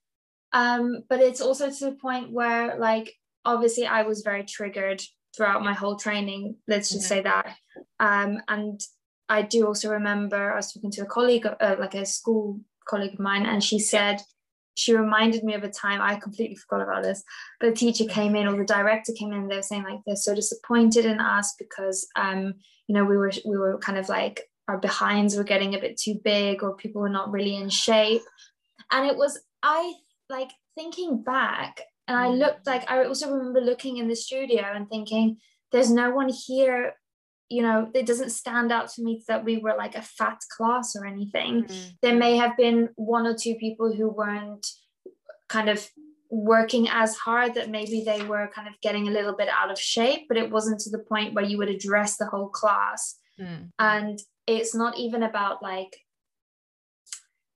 [0.54, 3.14] Um, but it's also to the point where, like,
[3.46, 5.02] obviously, I was very triggered
[5.36, 6.58] throughout my whole training.
[6.68, 7.10] Let's just Mhm.
[7.10, 7.58] say that.
[8.00, 8.82] Um, and
[9.30, 13.14] I do also remember I was talking to a colleague, uh, like a school colleague
[13.14, 14.22] of mine, and she said
[14.76, 17.24] she reminded me of a time I completely forgot about this.
[17.60, 20.00] But a teacher came in, or the director came in, and they were saying like
[20.06, 22.54] they're so disappointed in us because um,
[22.88, 25.98] you know, we were we were kind of like our behinds were getting a bit
[25.98, 28.22] too big, or people were not really in shape.
[28.92, 29.94] And it was I
[30.30, 32.38] like thinking back, and I Mm.
[32.40, 35.38] looked like I also remember looking in the studio and thinking,
[35.72, 36.94] there's no one here
[37.50, 40.98] you know, it doesn't stand out to me that we were like a fat class
[40.98, 41.64] or anything.
[41.64, 41.92] Mm.
[42.02, 44.68] There may have been one or two people who weren't
[45.48, 45.90] kind of
[46.30, 49.80] working as hard that maybe they were kind of getting a little bit out of
[49.80, 53.18] shape, but it wasn't to the point where you would address the whole class.
[53.40, 53.70] Mm.
[53.80, 55.98] And it's not even about like,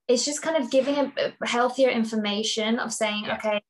[0.08, 3.36] it's just kind of giving a, a healthier information of saying, Yeah.
[3.38, 3.62] okay,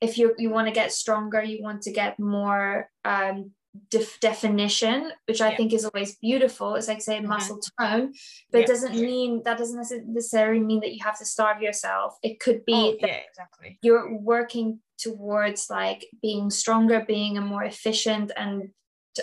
[0.00, 3.52] if you you want to get stronger, you want to get more um,
[3.90, 5.56] def- definition, which I Yeah.
[5.56, 6.74] think is always beautiful.
[6.74, 7.26] It's like say Mhm.
[7.26, 8.12] muscle tone,
[8.50, 8.64] but Yeah.
[8.64, 9.78] it doesn't mean that doesn't
[10.12, 12.18] necessarily mean that you have to starve yourself.
[12.22, 17.64] It could be oh that exactly you're working towards like being stronger, being a more
[17.64, 18.70] efficient and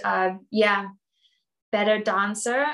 [0.05, 0.81] uh, yeah,
[1.71, 2.65] better dancer.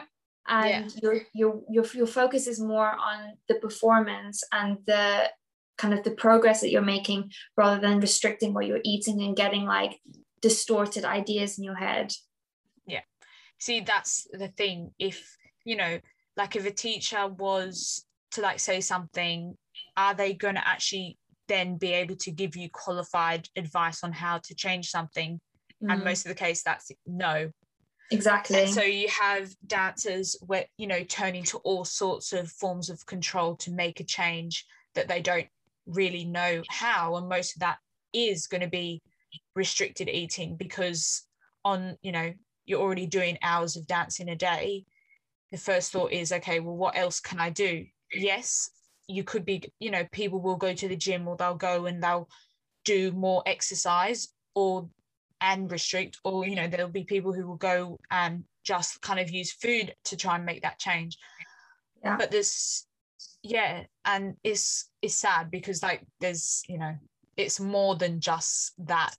[0.48, 5.30] And your, your your your focus is more on the performance and the
[5.78, 9.66] kind of the progress that you're making rather than restricting what you're eating and getting
[9.66, 10.00] like
[10.42, 12.14] distorted ideas in your head.
[12.86, 13.02] Yeah.
[13.60, 14.92] See that's the thing.
[14.98, 16.00] If you know
[16.36, 19.56] like if a teacher was to like say something
[19.96, 24.38] are they going to actually then be able to give you qualified advice on how
[24.40, 25.40] to change something?
[25.90, 27.52] And Mm, most of the case that's no
[28.12, 28.62] exactly.
[28.62, 33.06] and so you have dancers where you know turning to all sorts of forms of
[33.06, 34.66] control to make a change
[34.96, 35.48] that they don't
[35.86, 37.78] really know how and most of that
[38.14, 39.02] is going to be
[39.56, 41.24] restricted eating because
[41.64, 42.34] on you know
[42.66, 44.84] you're already doing hours of dancing a day
[45.52, 48.70] the first thought is okay well what else can i do yes
[49.08, 52.04] you could be you know people will go to the gym or they'll go and
[52.04, 52.30] they'll
[52.84, 54.90] do more exercise or
[55.42, 59.30] and restrict or you know there'll be people who will go and just kind of
[59.30, 61.18] use food to try and make that change
[62.04, 62.18] Yeah.
[62.18, 62.86] but this
[63.44, 66.96] yeah and it's it's sad because like there's you know
[67.38, 69.16] it's more than just that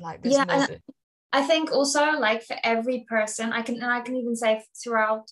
[0.00, 0.82] like there's Yeah, more than,
[1.32, 5.30] I think also like for every person, I can and I can even say throughout,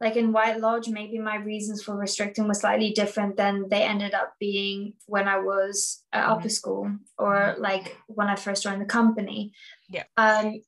[0.00, 4.14] like in White Lodge, maybe my reasons for restricting were slightly different than they ended
[4.14, 6.50] up being when I was at upper Mhm.
[6.50, 9.52] school or like when I first joined the company.
[9.90, 10.04] Yeah.
[10.16, 10.62] Um,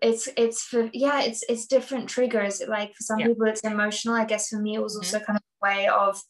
[0.00, 2.62] it's it's for yeah, it's it's different triggers.
[2.66, 3.26] Like for some Yeah.
[3.26, 4.14] people, it's emotional.
[4.14, 5.00] I guess for me, it was Mhm.
[5.00, 6.22] also kind of a way of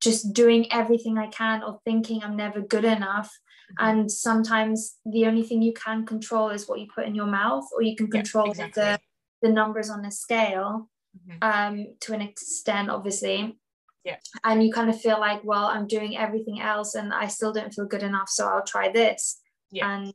[0.00, 3.30] just doing everything I can or thinking I'm never good enough
[3.70, 3.86] Mm-hmm.
[3.88, 7.66] and sometimes the only thing you can control is what you put in your mouth
[7.74, 8.82] or you can Yeah, control exactly.
[8.82, 8.98] the
[9.42, 10.88] the numbers on the scale
[11.26, 11.38] Mhm.
[11.42, 13.58] um to an extent obviously
[14.04, 14.16] Yeah.
[14.44, 17.72] and you kind of feel like well i'm doing everything else and i still don't
[17.72, 19.90] feel good enough so i'll try this Yeah.
[19.90, 20.14] and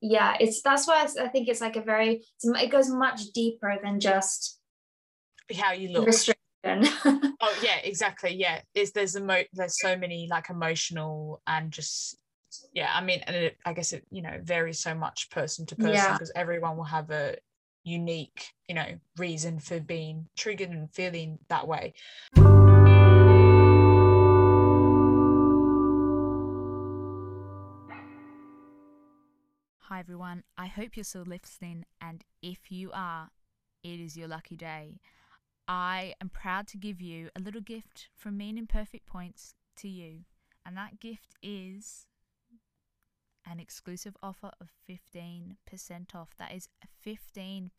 [0.00, 4.00] yeah it's that's why I think it's like a very it goes much deeper than
[4.00, 4.58] just
[5.56, 6.38] how you look restriction
[7.40, 12.16] oh yeah exactly yeah it's there's emo- there's so many like emotional and just
[12.72, 15.76] yeah i mean and it, i guess it you know varies so much person to
[15.76, 16.40] person because yeah.
[16.40, 17.36] everyone will have a
[17.84, 21.94] unique you know reason for being triggered and feeling that way
[29.92, 33.28] Hi everyone, I hope you're still listening, and if you are,
[33.84, 35.00] it is your lucky day.
[35.68, 39.88] I am proud to give you a little gift from me and Imperfect Points to
[39.88, 40.20] you,
[40.64, 42.06] and that gift is
[43.50, 45.56] an exclusive offer of 15%
[46.14, 46.30] off.
[46.38, 46.68] That is
[47.06, 47.70] 15%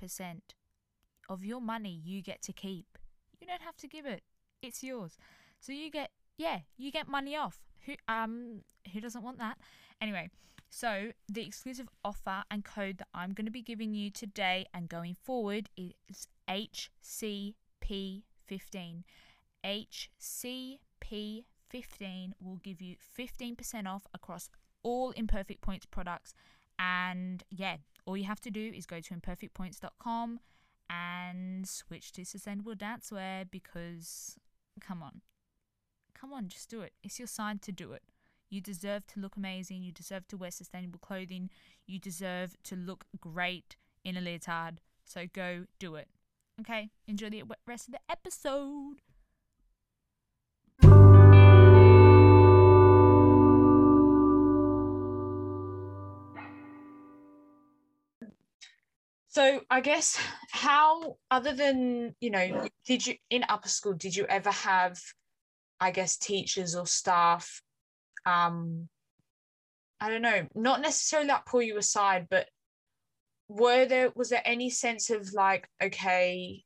[1.30, 2.97] of your money you get to keep.
[3.39, 4.23] You don't have to give it.
[4.62, 5.17] It's yours.
[5.60, 7.60] So you get yeah, you get money off.
[7.86, 9.58] Who um who doesn't want that?
[10.02, 10.30] Anyway,
[10.69, 14.89] so the exclusive offer and code that I'm going to be giving you today and
[14.89, 19.04] going forward is HCP15.
[19.63, 24.49] HCP15 will give you 15% off across
[24.84, 26.34] all Imperfect Points products.
[26.80, 30.39] And yeah, all you have to do is go to imperfectpoints.com
[30.89, 34.36] and switch to sustainable dancewear because
[34.82, 35.22] come on.
[36.13, 36.93] Come on, just do it.
[37.04, 38.04] It's your sign to do it.
[38.50, 39.82] You deserve to look amazing.
[39.82, 41.50] You deserve to wear sustainable clothing.
[41.88, 44.80] You deserve to look great in a leotard.
[45.06, 46.08] So go do it.
[46.62, 49.02] Okay, enjoy the rest of the episode.
[59.34, 60.19] So I guess
[60.52, 65.00] how other than you know did you in upper school did you ever have
[65.80, 67.63] I guess teachers or staff
[68.28, 68.89] um
[70.00, 72.48] I don't know not necessarily that pull you aside but
[73.48, 76.62] were there was there any sense of like okay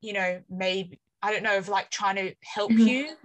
[0.00, 2.86] you know maybe I don't know of like trying to help mm-hmm.
[2.86, 3.16] you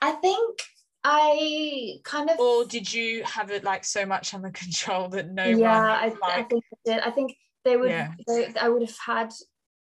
[0.00, 0.62] I think
[1.04, 5.44] I kind of or did you have it like so much under control that no
[5.44, 8.12] yeah one I, like, I think I did I think they would yeah.
[8.26, 9.32] they, I would have had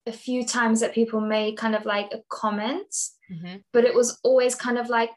[0.07, 2.93] a few times that people made kind of like a comment
[3.31, 3.57] mm-hmm.
[3.71, 5.11] but it was always kind of like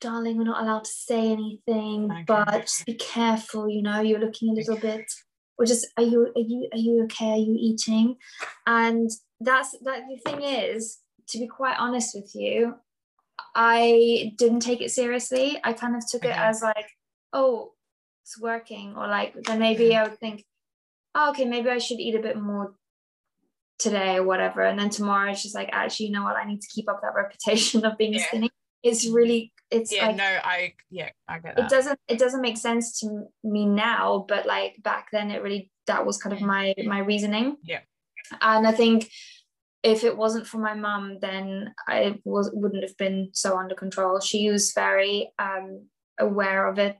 [0.00, 2.24] darling we're not allowed to say anything okay.
[2.26, 5.10] but just be careful you know you're looking a little bit
[5.58, 8.16] or just are you are you are you okay are you eating
[8.66, 10.98] and that's that the thing is
[11.28, 12.74] to be quite honest with you
[13.54, 16.32] i didn't take it seriously i kind of took okay.
[16.32, 16.88] it as like
[17.32, 17.72] oh
[18.24, 20.44] it's working or like then maybe i would think
[21.14, 22.74] oh, okay, maybe I should eat a bit more
[23.78, 24.62] today or whatever.
[24.62, 26.36] And then tomorrow it's just like, actually, you know what?
[26.36, 28.26] I need to keep up that reputation of being yeah.
[28.26, 28.50] skinny.
[28.82, 31.66] It's really, it's yeah, like, no, I, yeah, I get that.
[31.66, 35.70] It doesn't, it doesn't make sense to me now, but like back then it really,
[35.86, 37.56] that was kind of my, my reasoning.
[37.62, 37.80] Yeah.
[38.40, 39.08] And I think
[39.82, 44.20] if it wasn't for my mum, then I was, wouldn't have been so under control.
[44.20, 45.86] She was very um,
[46.18, 46.96] aware of it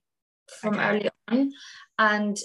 [0.60, 0.84] from okay.
[0.84, 1.50] early on.
[1.98, 2.36] And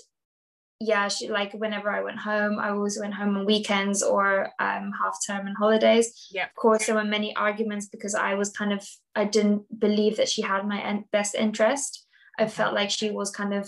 [0.79, 4.91] yeah, she like whenever I went home, I always went home on weekends or um,
[5.01, 6.27] half term and holidays.
[6.31, 6.45] Yeah.
[6.45, 10.29] Of course, there were many arguments because I was kind of I didn't believe that
[10.29, 12.05] she had my best interest.
[12.37, 13.67] I felt like she was kind of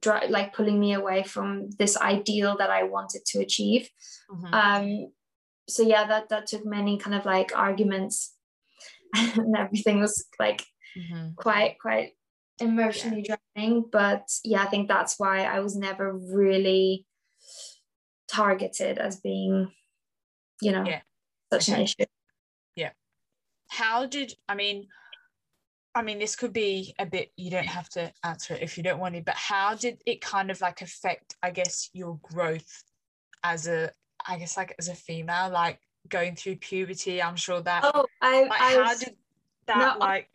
[0.00, 3.88] dry, like pulling me away from this ideal that I wanted to achieve.
[4.30, 4.54] Mm-hmm.
[4.54, 5.12] Um,
[5.68, 8.36] so yeah, that that took many kind of like arguments,
[9.16, 10.64] and everything was like
[10.96, 11.30] mm-hmm.
[11.34, 12.10] quite quite
[12.60, 13.36] emotionally yeah.
[13.54, 13.84] Draining.
[13.90, 17.06] But yeah, I think that's why I was never really
[18.28, 19.72] targeted as being,
[20.60, 21.00] you know, yeah.
[21.52, 21.78] such okay.
[21.78, 22.04] an issue.
[22.76, 22.90] Yeah.
[23.68, 24.88] How did I mean?
[25.94, 28.82] I mean, this could be a bit, you don't have to answer it if you
[28.82, 32.82] don't want to, but how did it kind of like affect, I guess, your growth
[33.44, 33.90] as a,
[34.26, 37.22] I guess, like as a female, like going through puberty?
[37.22, 39.16] I'm sure that, oh, I, like, I how was, did
[39.66, 40.30] that, no, like,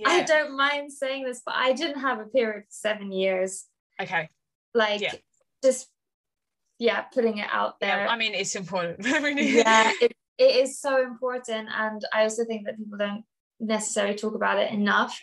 [0.00, 0.08] yeah.
[0.08, 3.66] I don't mind saying this, but I didn't have a period for seven years.
[4.00, 4.28] Okay.
[4.74, 5.14] Like yeah.
[5.62, 5.88] just
[6.78, 8.04] yeah, putting it out there.
[8.04, 9.06] Yeah, I mean it's important.
[9.06, 11.68] yeah, it, it is so important.
[11.76, 13.24] And I also think that people don't
[13.60, 15.20] necessarily talk about it enough.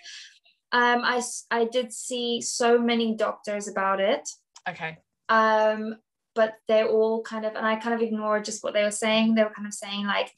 [0.72, 4.30] Um, I, I did see so many doctors about it.
[4.70, 4.98] Okay.
[5.30, 5.96] Um,
[6.36, 9.34] but they're all kind of, and I kind of ignored just what they were saying.
[9.34, 10.32] They were kind of saying like,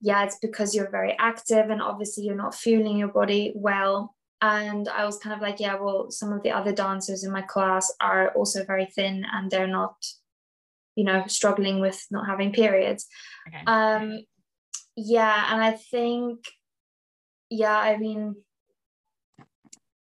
[0.00, 4.14] yeah, it's because you're very active and obviously you're not fueling your body well.
[4.42, 7.42] And I was kind of like, yeah, well, some of the other dancers in my
[7.42, 9.96] class are also very thin and they're not,
[10.94, 13.06] you know, struggling with not having periods.
[13.48, 13.62] Okay.
[13.66, 14.20] Um,
[14.94, 16.44] yeah, and I think,
[17.50, 18.36] yeah, I mean,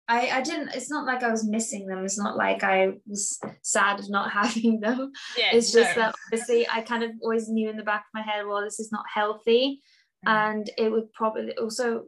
[0.06, 2.04] I, I didn't it's not like I was missing them.
[2.04, 5.12] It's not like I was sad of not having them.
[5.38, 6.02] Yeah, It's just no.
[6.02, 8.78] that obviously I kind of always knew in the back of my head, well, this
[8.80, 9.80] is not healthy.
[10.26, 10.30] Mm.
[10.30, 12.04] And it would probably also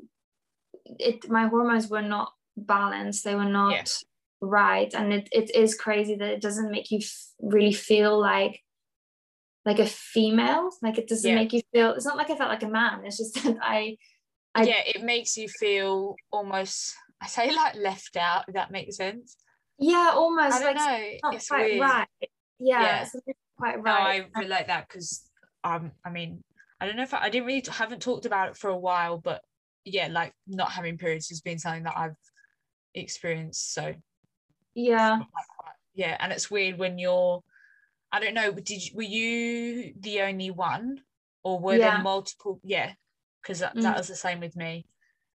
[0.84, 3.84] it my hormones were not balanced, they were not Yeah.
[4.40, 4.92] right.
[4.94, 8.62] And it, it is crazy that it doesn't make you f- really feel like
[9.64, 10.70] like a female.
[10.82, 11.36] Like it doesn't Yeah.
[11.36, 13.04] make you feel it's not like I felt like a man.
[13.06, 13.96] It's just that I
[14.54, 18.96] I- yeah, it makes you feel almost I say like left out, if that makes
[18.96, 19.36] sense.
[19.78, 21.18] yeah, almost I don't like know.
[21.24, 21.80] not It's quite weird.
[21.80, 22.08] right.
[22.58, 23.04] Yeah, Yeah.
[23.04, 24.20] something quite right.
[24.22, 24.28] No.
[24.34, 25.28] I relate that because
[25.64, 26.42] um I mean
[26.80, 29.18] I don't know if I, I didn't really haven't talked about it for a while,
[29.18, 29.42] but
[29.84, 32.16] yeah, like not having periods has been something that I've
[32.94, 33.72] experienced.
[33.74, 33.94] So
[34.74, 35.20] yeah.
[35.94, 37.42] yeah, and it's weird when you're
[38.12, 41.00] I don't know, did you, were you the only one
[41.42, 41.94] or were Yeah.
[41.94, 42.60] there multiple?
[42.62, 42.92] Yeah,
[43.42, 43.82] because that, Mm.
[43.82, 44.86] that was the same with me.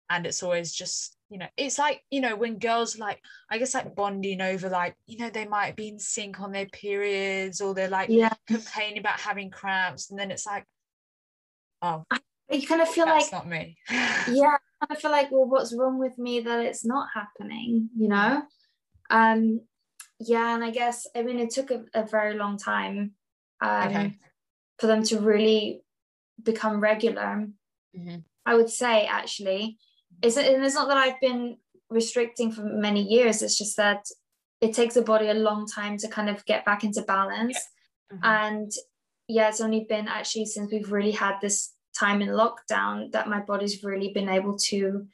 [0.09, 3.73] And it's always just, you know, it's like, you know, when girls like, I guess
[3.73, 7.73] like bonding over like, you know, they might be in sync on their periods or
[7.73, 8.33] they're like Yeah.
[8.49, 10.11] complaining about having cramps.
[10.11, 10.67] And then it's like,
[11.83, 12.05] oh,
[12.51, 13.79] You kind of feel that's like not me.
[14.27, 14.57] yeah
[14.91, 18.43] i feel like well what's wrong with me that it's not happening you know
[19.11, 19.61] um
[20.19, 23.13] yeah and i guess i mean it took a, a very long time
[23.61, 24.19] um Okay.
[24.79, 25.83] for them to really
[26.43, 27.47] become regular
[27.97, 28.25] Mhm.
[28.47, 29.79] i would say actually
[30.23, 31.57] it's and it's not that i've been
[31.91, 33.43] restricting for many years.
[33.43, 34.07] It's just that
[34.61, 37.59] it takes the body a long time to kind of get back into balance.
[38.13, 38.21] Mhm.
[38.25, 38.73] and
[39.29, 43.39] yeah it's only been actually since we've really had this time in lockdown that my
[43.39, 45.07] body's really been able to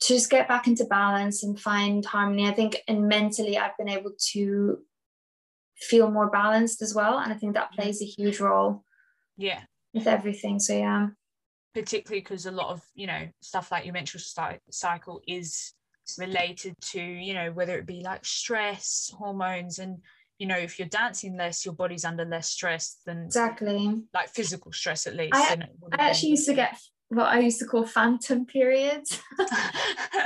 [0.00, 2.48] to just get back into balance and find harmony.
[2.48, 4.78] I think and mentally i've been able to
[5.76, 7.18] feel more balanced as well.
[7.18, 8.84] And i think that plays a huge role
[9.36, 9.60] yeah.
[9.92, 10.58] with everything.
[10.58, 11.08] So yeah
[11.74, 14.22] particularly because a lot of you know stuff like your menstrual
[14.70, 15.72] cycle is
[16.18, 19.98] related to you know whether it be like stress hormones and
[20.38, 24.02] you know if you're dancing less your body's under less stress than exactly.
[24.12, 25.34] like physical stress at least.
[25.34, 26.76] I- than it would have i actually used to get
[27.08, 29.20] what i used to call phantom periods.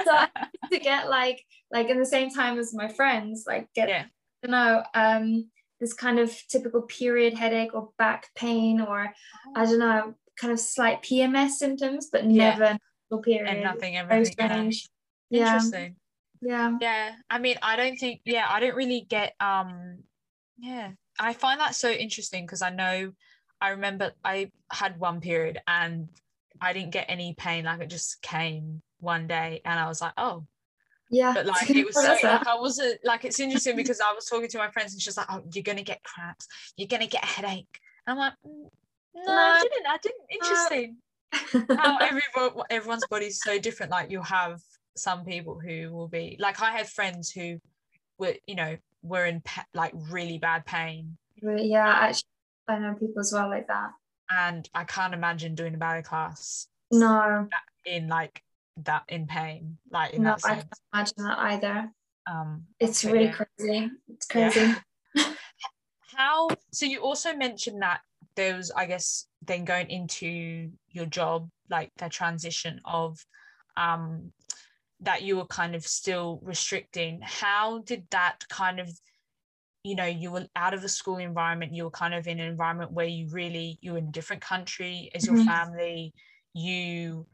[0.04, 3.68] So I used to get like like in the same time as my friends like
[3.74, 4.04] get yeah.
[4.42, 9.12] don't know, um, this kind of typical period headache or back pain or
[9.56, 12.56] I don't know, kind of slight PMS symptoms, but Yeah.
[12.56, 12.78] never
[13.22, 13.48] period.
[13.48, 14.48] and nothing Very everything yeah.
[14.48, 14.88] strange.
[15.30, 15.96] Yeah, interesting
[16.44, 19.98] yeah, yeah i mean i don't think yeah i don't really get um
[20.58, 23.10] yeah i find that so interesting because i know
[23.60, 26.08] i remember i had one period and
[26.60, 30.12] i didn't get any pain like it just came one day and i was like
[30.16, 30.44] oh
[31.10, 31.32] yeah.
[31.34, 34.48] but like it was so like i wasn't like it's interesting because i was talking
[34.48, 37.26] to my friends and she's like oh you're gonna get cramps you're gonna get a
[37.26, 38.68] headache and i'm like "Mm,
[39.14, 40.96] no, i didn't i didn't interesting
[41.78, 44.60] how everyone everyone's body's so different like you'll have
[44.96, 47.58] some people who will be like i had friends who
[48.18, 52.22] were you know were in pa- like really bad pain yeah, actually,
[52.68, 53.90] I know people as well like that.
[54.30, 57.48] and i can't imagine doing a ballet class No,
[57.84, 58.42] in like
[58.78, 61.92] that in pain like in no, that I can't imagine that either.
[62.30, 63.32] um It's really yeah.
[63.58, 63.90] crazy.
[64.08, 64.50] It's Yeah.
[64.50, 64.74] crazy.
[66.16, 68.00] how so you also mentioned that
[68.36, 73.24] there was i guess then going into your job like the transition of
[73.76, 74.32] um
[75.00, 78.90] that you were kind of still restricting how did that kind of
[79.82, 82.48] you know you were out of the school environment you were kind of in an
[82.48, 85.44] environment where you really you were in a different country as your Mhm.
[85.44, 86.14] family
[86.54, 87.26] you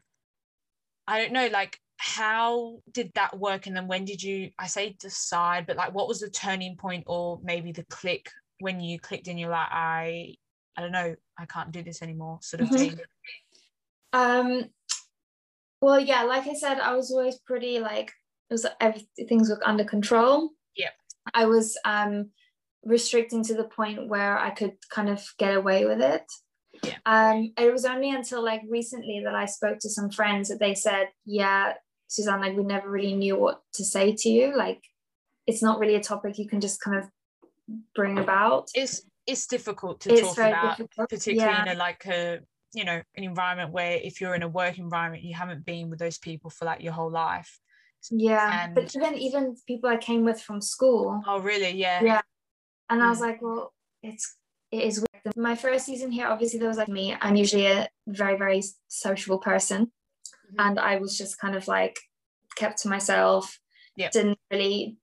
[1.07, 4.95] i don't know like how did that work and then when did you i say
[4.99, 9.27] decide but like what was the turning point or maybe the click when you clicked
[9.27, 10.35] and you're like i
[10.77, 12.77] i don't know i can't do this anymore sort of Mhm.
[12.77, 12.99] thing
[14.13, 14.69] Um,
[15.81, 18.11] well, yeah, like I said, I was always pretty like
[18.49, 20.49] it was every, things were under control.
[20.75, 20.89] Yeah,
[21.33, 22.31] I was um
[22.83, 26.25] restricting to the point where I could kind of get away with it.
[26.83, 26.97] Yeah.
[27.05, 30.75] Um, it was only until like recently that I spoke to some friends that they
[30.75, 31.73] said, "Yeah,
[32.09, 34.55] Suzan, like we never really knew what to say to you.
[34.55, 34.83] Like,
[35.47, 37.05] it's not really a topic you can just kind of
[37.95, 41.09] bring about." it's it's difficult to It's talk about difficult.
[41.09, 41.61] particularly Yeah.
[41.63, 42.39] in a like a
[42.73, 45.99] you know an environment where if you're in a work environment you haven't been with
[45.99, 47.51] those people for like your whole life
[48.09, 52.21] Yeah, And- but even even people I came with from school, oh really yeah Yeah.
[52.89, 53.27] and I was Mm.
[53.27, 53.73] like, well,
[54.09, 54.25] it's
[54.77, 55.35] it is weird.
[55.49, 57.05] My first season here, obviously, there was like me.
[57.23, 57.79] I'm usually a
[58.21, 58.61] very very
[59.05, 59.79] sociable person,
[60.49, 60.57] Mhm.
[60.65, 61.95] and I was just kind of like
[62.61, 63.43] kept to myself.
[64.01, 64.11] Yep.
[64.17, 64.97] Didn't really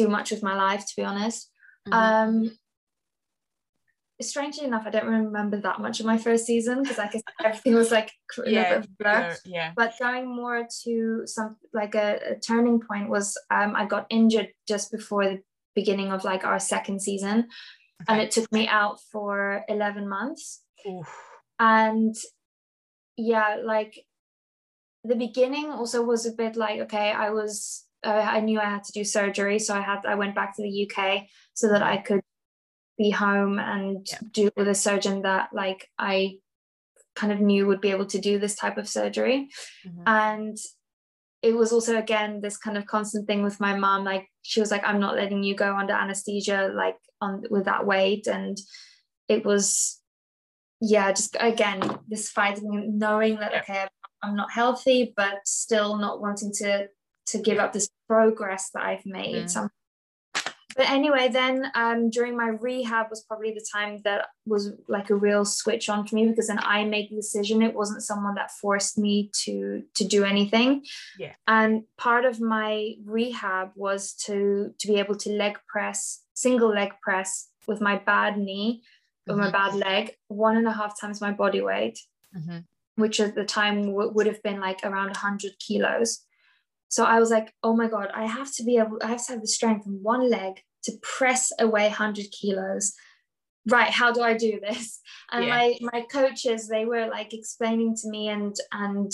[0.00, 1.40] do much with my life, to be honest.
[1.88, 1.94] Mhm.
[2.00, 2.58] Um,
[4.20, 7.14] strangely enough, I don't remember that much of my first season because like
[7.44, 8.12] everything was like
[8.44, 9.36] a Yeah, little bit of blur.
[9.44, 9.72] Yeah.
[9.76, 14.48] But going more to some like a, a turning point was um, I got injured
[14.66, 15.40] just before the
[15.74, 17.48] beginning of like our second season,
[18.08, 20.62] and it took me out for eleven months.
[20.88, 21.14] Oof.
[21.58, 22.14] And
[23.16, 23.98] yeah, like
[25.04, 28.84] the beginning also was a bit like okay, I was uh, I knew I had
[28.84, 31.98] to do surgery, so I had I went back to the UK so that I
[31.98, 32.20] could
[32.98, 34.18] be home and Yeah.
[34.30, 36.38] do with a surgeon that like I
[37.14, 39.48] kind of knew would be able to do this type of surgery
[39.86, 40.02] Mhm.
[40.06, 40.56] and
[41.42, 44.70] it was also again this kind of constant thing with my mom like she was
[44.70, 48.58] like i'm not letting you go under anesthesia like on with that weight and
[49.28, 50.00] it was
[50.80, 53.60] yeah just again this fighting knowing that Yeah.
[53.60, 53.86] okay
[54.22, 56.88] i'm not healthy but still not wanting to
[57.26, 59.50] to give up this progress that i've made Mhm.
[59.50, 59.68] so
[60.76, 65.14] but anyway then um, during my rehab was probably the time that was like a
[65.14, 68.50] real switch on for me because then i made the decision it wasn't someone that
[68.50, 70.84] forced me to to do anything
[71.18, 71.34] Yeah.
[71.46, 76.92] and part of my rehab was to to be able to leg press single leg
[77.02, 78.82] press with my bad knee
[79.26, 79.52] with my Mhm.
[79.60, 81.98] bad leg one and a half times my body weight
[82.36, 82.64] Mhm.
[82.96, 86.10] which at the time w- would have been like around 100 kilos.
[86.88, 89.32] So I was like, oh my God, I have to be able, I have to
[89.32, 92.94] have the strength in one leg to press away 100 kilos.
[93.68, 95.00] Right, how do I do this?
[95.32, 95.56] And Yeah.
[95.56, 99.10] my my coaches, they were like explaining to me and and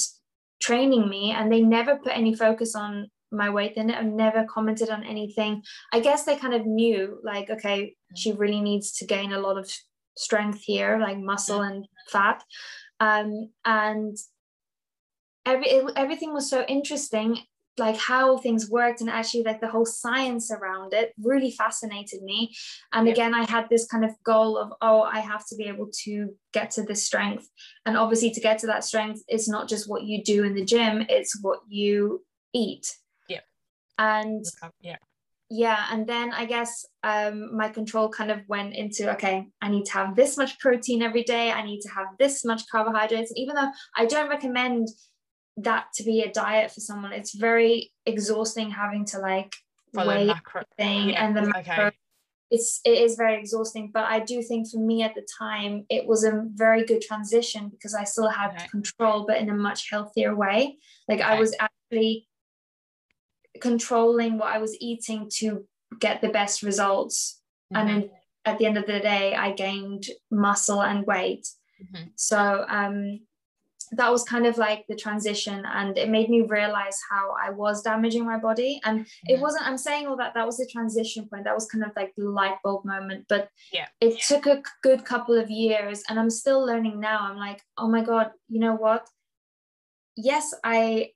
[0.60, 3.74] training me, and they never put any focus on my weight.
[3.74, 5.62] They ne- never commented on anything.
[5.92, 9.56] I guess they kind of knew, like, okay, she really needs to gain a lot
[9.56, 9.72] of
[10.18, 12.44] strength here, like muscle and fat
[13.02, 14.16] um, and
[15.44, 17.38] every it, everything was so interesting
[17.78, 22.54] like how things worked and actually like the whole science around it really fascinated me
[22.92, 23.12] and Yeah.
[23.12, 26.34] again i had this kind of goal of oh i have to be able to
[26.52, 27.48] get to this strength
[27.86, 30.64] and obviously to get to that strength it's not just what you do in the
[30.64, 32.94] gym it's what you eat
[33.28, 33.40] Yeah.
[33.98, 34.44] and
[34.80, 34.96] Yeah.
[35.48, 39.86] yeah and then i guess um, my control kind of went into okay i need
[39.86, 43.38] to have this much protein every day i need to have this much carbohydrates and
[43.38, 44.88] even though i don't recommend
[45.58, 49.52] that to be a diet for someone it's very exhausting having to like
[49.94, 50.62] Follow weigh macro.
[50.78, 51.24] everything Yeah.
[51.26, 51.90] and the Okay.
[52.50, 56.06] it's it is very exhausting but i do think for me at the time it
[56.06, 58.68] was a very good transition because i still had Okay.
[58.68, 60.78] control but in a much healthier way
[61.08, 62.26] like i was actually
[63.60, 65.66] controlling what i was eating to
[66.00, 67.40] get the best results
[67.74, 67.92] and Mhm.
[68.00, 68.10] then
[68.44, 71.46] at the end of the day i gained muscle and weight
[71.82, 72.12] Mhm.
[72.16, 73.20] so um
[73.94, 77.82] that was kind of like the transition and it made me realize how i was
[77.82, 78.80] damaging my body.
[78.84, 79.40] And it Mhm.
[79.44, 81.44] wasn't i'm saying all that that was the transition point.
[81.44, 83.26] That was kind of like the light bulb moment.
[83.28, 83.88] But Yeah.
[84.00, 87.18] it took a good couple of years and i'm still learning now.
[87.28, 89.02] I'm like oh my god you know what?
[90.16, 91.10] Yes i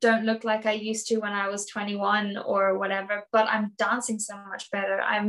[0.00, 4.18] don't look like i used to when i was 21 or whatever but i'm dancing
[4.18, 5.00] so much better.
[5.00, 5.28] I'm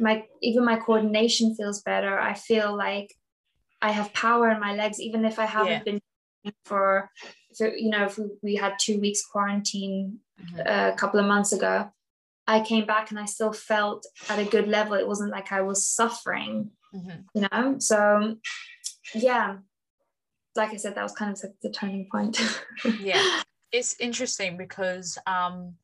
[0.00, 2.18] my even my coordination feels better.
[2.18, 3.08] I feel like
[3.80, 5.82] i have power in my legs even if i haven't Yeah.
[5.88, 6.00] been
[6.64, 7.10] for
[7.52, 10.92] so you know if we, we had two weeks quarantine Mhm.
[10.92, 11.88] a couple of months ago
[12.48, 14.94] i came back and i still felt at a good level.
[14.94, 17.24] It wasn't like i was suffering Mhm.
[17.34, 17.78] you know?
[17.78, 18.36] So
[19.14, 19.58] yeah.
[20.56, 22.38] Like i said that was kind of the turning point.
[23.00, 23.42] Yeah.
[23.72, 25.74] It's interesting because um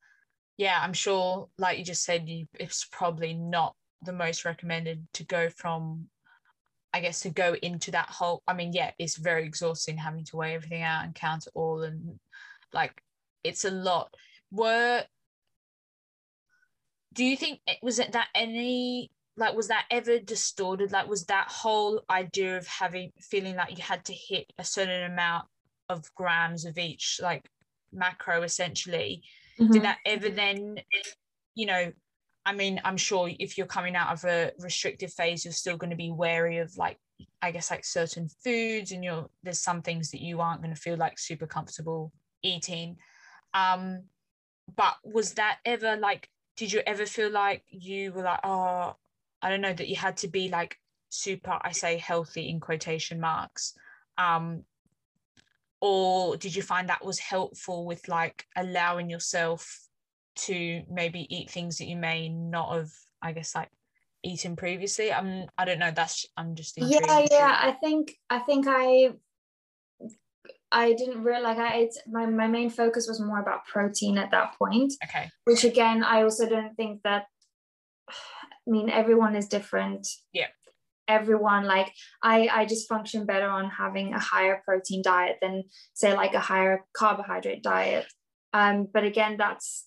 [0.56, 5.24] yeah i'm sure like you just said you it's probably not the most recommended to
[5.24, 6.08] go from
[6.92, 10.36] i guess to go into that whole i mean yeah it's very exhausting having to
[10.36, 12.18] weigh everything out and count it all and
[12.72, 13.02] like
[13.44, 14.14] it's a lot
[14.50, 15.04] were
[17.12, 21.26] do you think it was it that any like was that ever distorted like was
[21.26, 25.46] that whole idea of having feeling like you had to hit a certain amount
[25.88, 27.48] of grams of each like
[27.92, 29.22] macro essentially
[29.58, 29.72] Mhm.
[29.72, 30.76] did that ever then
[31.54, 31.92] you know
[32.46, 35.90] i mean i'm sure if you're coming out of a restrictive phase you're still going
[35.90, 36.96] to be wary of like
[37.42, 40.80] i guess like certain foods and you're there's some things that you aren't going to
[40.80, 42.12] feel like super comfortable
[42.42, 42.96] eating.
[43.54, 44.04] Um
[44.76, 48.94] but was that ever like did you ever feel like you were like oh
[49.42, 50.76] i don't know that you had to be like
[51.08, 53.74] super i say healthy in quotation marks?
[54.16, 54.64] Um
[55.80, 59.88] or did you find that was helpful with like allowing yourself
[60.36, 62.90] to maybe eat things that you may not have
[63.22, 63.70] i guess like
[64.22, 65.12] eaten previously.
[65.12, 69.12] I'm i don't know that's i'm just intrigued yeah yeah i think i think i
[70.70, 74.54] i didn't realize i ate my, my main focus was more about protein at that
[74.58, 75.30] point okay.
[75.44, 77.24] which again i also don't think that
[78.10, 78.14] i
[78.66, 80.06] mean everyone is different.
[80.32, 80.48] Yeah.
[81.08, 85.64] everyone like i i just function better on having a higher protein diet than
[85.94, 88.06] say like a higher carbohydrate diet.
[88.52, 89.86] Um but again that's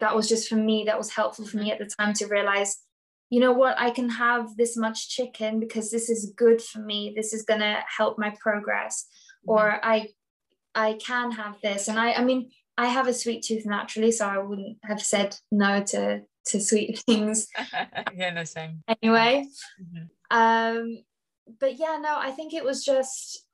[0.00, 2.78] that was just for me that was helpful for me at the time to realize
[3.30, 7.12] you know what i can have this much chicken because this is good for me.
[7.16, 9.06] This is going to help my progress.
[9.46, 9.50] Mm-hmm.
[9.50, 10.08] or i
[10.74, 11.88] i can have this.
[11.88, 15.36] And i i mean i have a sweet tooth naturally so i wouldn't have said
[15.50, 17.48] no to to sweet things.
[18.14, 18.82] Yeah no same.
[19.02, 19.46] Anyway
[19.82, 20.04] mm-hmm.
[20.30, 20.98] um
[21.60, 23.44] but yeah no i think it was just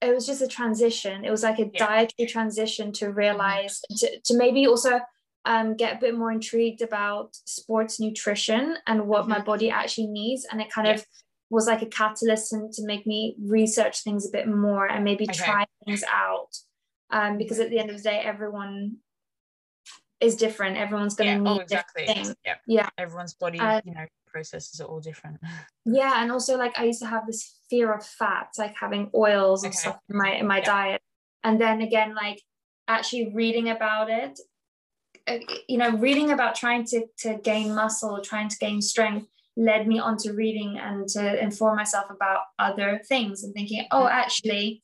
[0.00, 1.86] it was just a transition it was like a yeah.
[1.86, 3.96] dietary transition to realize mm-hmm.
[3.96, 5.00] to, to maybe also
[5.44, 9.30] um, get a bit more intrigued about sports nutrition and what mm-hmm.
[9.30, 10.94] my body actually needs and it kind yeah.
[10.94, 11.06] of
[11.50, 15.24] was like a catalyst and to make me research things a bit more and maybe
[15.24, 15.38] okay.
[15.38, 16.48] try things out
[17.10, 18.98] um, because at the end of the day everyone
[20.20, 20.76] is different.
[20.76, 22.06] Everyone's going to yeah, need oh, exactly.
[22.06, 22.34] Things.
[22.44, 22.54] Yeah.
[22.66, 22.88] yeah.
[22.98, 25.38] Everyone's body, uh, you know, processes are all different.
[25.84, 29.64] yeah, and also like I used to have this fear of fats, like having oils
[29.64, 29.78] and okay.
[29.78, 30.64] stuff in my in my yeah.
[30.64, 31.02] diet,
[31.44, 32.42] and then again, like
[32.86, 34.38] actually reading about it,
[35.26, 39.88] uh, you know, reading about trying to to gain muscle, trying to gain strength led
[39.88, 44.08] me on to reading and to inform myself about other things and thinking oh mm.
[44.08, 44.80] actually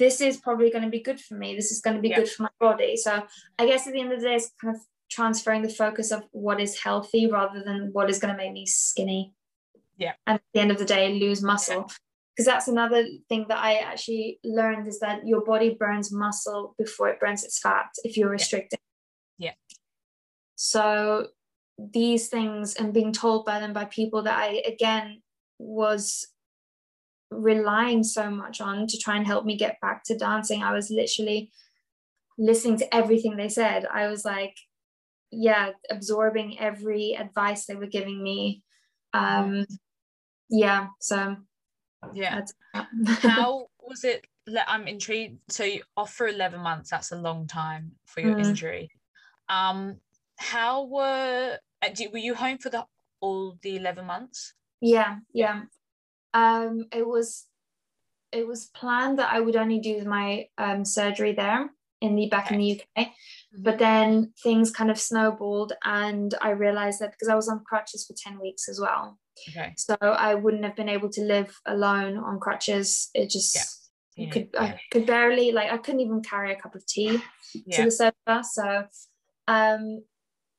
[0.00, 1.54] this is probably going to be good for me.
[1.54, 2.16] This is going to be yeah.
[2.16, 2.96] good for my body.
[2.96, 3.22] So
[3.58, 6.22] I guess at the end of the day, it's kind of transferring the focus of
[6.32, 9.34] what is healthy rather than what is going to make me skinny.
[9.98, 10.12] Yeah.
[10.26, 11.82] And at the end of the day, lose muscle.
[12.36, 12.52] Because yeah.
[12.54, 17.20] that's another thing that I actually learned is that your body burns muscle before it
[17.20, 18.78] burns its fat if you're restricted.
[19.38, 19.52] Yeah.
[20.54, 21.28] So
[21.78, 25.22] these things and being told by them by people that I again
[25.58, 26.26] was
[27.30, 30.62] relying so much on to try and help me get back to dancing.
[30.62, 31.50] I was literally
[32.38, 33.86] listening to everything they said.
[33.86, 34.56] I was like,
[35.30, 38.62] yeah, absorbing every advice they were giving me.
[39.12, 39.66] Um,
[40.48, 41.36] yeah, so
[42.12, 42.42] yeah.
[43.06, 44.26] How was it?
[44.66, 45.38] I'm intrigued.
[45.48, 48.44] So you off for 11 months, that's a long time for your mm.
[48.44, 48.90] injury.
[49.48, 49.96] Um,
[50.38, 52.86] how were, uh, were you home for the
[53.20, 54.54] all the 11 months?
[54.80, 55.62] Yeah, yeah
[56.34, 57.46] um, it was
[58.32, 61.70] it was planned that I would only do my um, surgery there
[62.00, 63.06] in the back in the UK.
[63.06, 63.62] Mm-hmm.
[63.62, 68.06] But then things kind of snowballed, and I realized that because I was on crutches
[68.06, 69.18] for 10 weeks as well.
[69.48, 69.74] Okay.
[69.76, 73.10] So I wouldn't have been able to live alone on crutches.
[73.14, 73.56] It just
[74.16, 74.24] yeah.
[74.24, 74.30] Yeah.
[74.32, 74.62] could yeah.
[74.62, 77.22] I could barely like I couldn't even carry a cup of tea
[77.72, 78.44] to the sofa.
[78.44, 78.84] So
[79.48, 80.02] um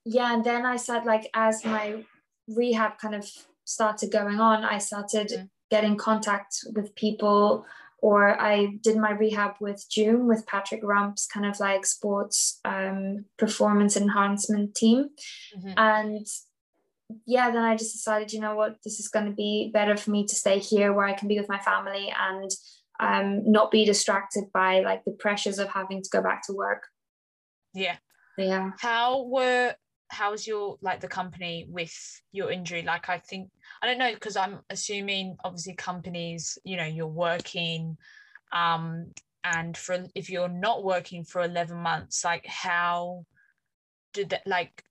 [0.04, 2.04] yeah, and then I said like as my
[2.48, 3.30] rehab kind of
[3.66, 7.66] started going on, I started mm-hmm get in contact with people
[8.02, 13.26] or I did my rehab with June with Patrick Rump's kind of like sports um,
[13.38, 15.10] performance enhancement team.
[15.56, 15.74] Mm-hmm.
[15.78, 16.28] And
[17.28, 20.10] yeah, then I just decided, you know what, this is going to be better for
[20.10, 22.50] me to stay here where I can be with my family and
[23.00, 26.88] um, not be distracted by like the pressures of having to go back to work.
[27.74, 27.98] Yeah.
[28.38, 28.72] Yeah.
[28.80, 29.76] How were
[30.12, 31.94] how's your like the company with
[32.34, 33.50] your injury like i think
[33.82, 37.98] i don't know because i'm assuming obviously companies you know you're working
[38.52, 39.08] um
[39.44, 43.26] and for if you're not working for 11 months like how
[44.14, 44.84] did that like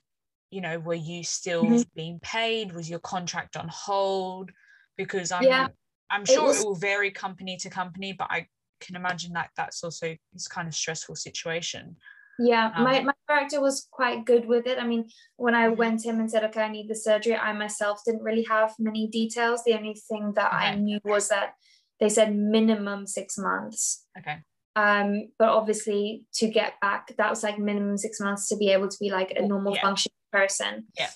[0.50, 1.82] you know were you still mm-hmm.
[1.94, 2.72] being paid?
[2.72, 4.50] Was your contract on hold?
[4.96, 5.68] Because i'm yeah,
[6.10, 8.46] i'm sure it, was, it will vary company to company but i
[8.80, 11.96] can imagine that that's also this kind of stressful situation
[12.40, 14.78] yeah, um, my, my director was quite good with it.
[14.78, 15.76] I mean, when I mm-hmm.
[15.76, 18.74] went to him and said, okay, I need the surgery, I myself didn't really have
[18.78, 19.62] many details.
[19.64, 20.64] The only thing that okay.
[20.64, 21.54] I knew was that
[22.00, 24.06] they said minimum six months.
[24.18, 24.38] Okay.
[24.74, 28.88] Um, but obviously to get back, that was like minimum six months to be able
[28.88, 29.82] to be like a normal yeah.
[29.82, 30.86] functioning person.
[30.98, 31.10] Yeah.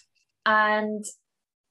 [0.45, 1.05] And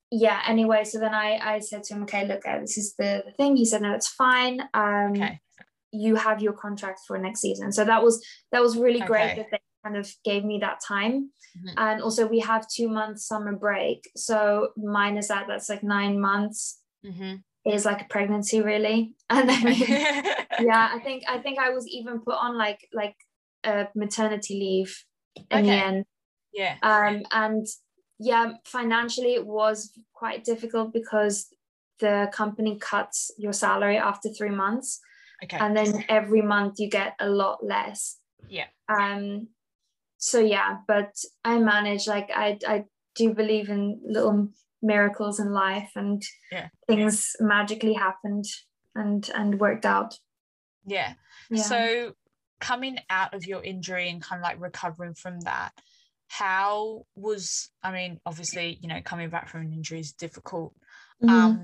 [0.09, 3.23] yeah, anyway, so then I I said to him, okay, look, uh, this is the,
[3.25, 3.55] the thing.
[3.55, 4.61] He said, no, it's fine.
[4.73, 5.39] Um, okay
[5.93, 9.07] you have your contract for next season so that was that was really okay.
[9.07, 11.77] great that they kind of gave me that time mm-hmm.
[11.77, 16.79] and also we have two months summer break so minus that that's like nine months
[17.05, 17.35] mm-hmm.
[17.69, 19.63] is like a pregnancy really and then
[20.59, 23.15] yeah i think i think i was even put on like like
[23.65, 25.03] a maternity leave
[25.35, 25.61] in okay.
[25.61, 26.05] the end
[26.53, 27.67] yeah um and
[28.19, 31.47] yeah financially it was quite difficult because
[31.99, 34.99] the company cuts your salary after three months
[35.43, 35.57] Okay.
[35.57, 38.17] And then every month you get a lot less.
[38.49, 38.67] Yeah.
[38.87, 39.47] Um
[40.17, 44.49] so yeah, but I manage like I I do believe in little
[44.81, 46.21] miracles in life and
[46.51, 46.67] yeah.
[46.87, 48.45] things magically happened
[48.95, 50.17] and and worked out.
[50.85, 51.13] Yeah.
[51.49, 51.63] yeah.
[51.63, 52.13] So
[52.59, 55.71] coming out of your injury and kind of like recovering from that,
[56.27, 60.73] how was I mean, obviously, you know, coming back from an injury is difficult.
[61.23, 61.29] Mm-hmm.
[61.29, 61.63] Um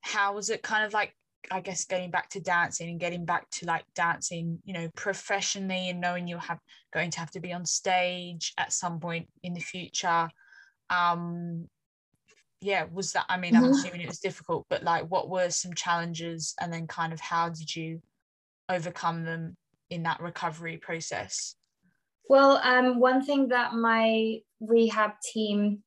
[0.00, 1.14] how was it kind of like
[1.50, 5.90] I guess getting back to dancing and getting back to like dancing, you know, professionally
[5.90, 6.60] and knowing you're have
[6.92, 10.28] going to have to be on stage at some point in the future.
[10.90, 11.68] Um
[12.60, 13.64] yeah, was that I mean, mm-hmm.
[13.64, 17.20] I'm assuming it was difficult, but like what were some challenges and then kind of
[17.20, 18.02] how did you
[18.68, 19.56] overcome them
[19.88, 21.56] in that recovery process?
[22.28, 25.82] Well, um, one thing that my rehab team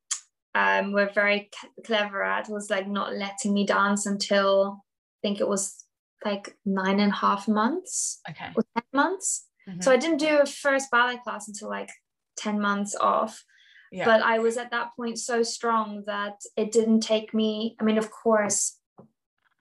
[0.56, 1.50] um, were very
[1.86, 4.83] clever at was like not letting me dance until
[5.24, 5.84] think it was
[6.24, 8.52] like nine and a half months okay.
[8.56, 9.48] or 10 months.
[9.68, 9.82] Mm-hmm.
[9.82, 11.90] So I didn't do a first ballet class until like
[12.38, 13.44] 10 months off.
[13.92, 14.06] Yeah.
[14.06, 17.98] But I was at that point so strong that it didn't take me, I mean,
[17.98, 18.78] of course,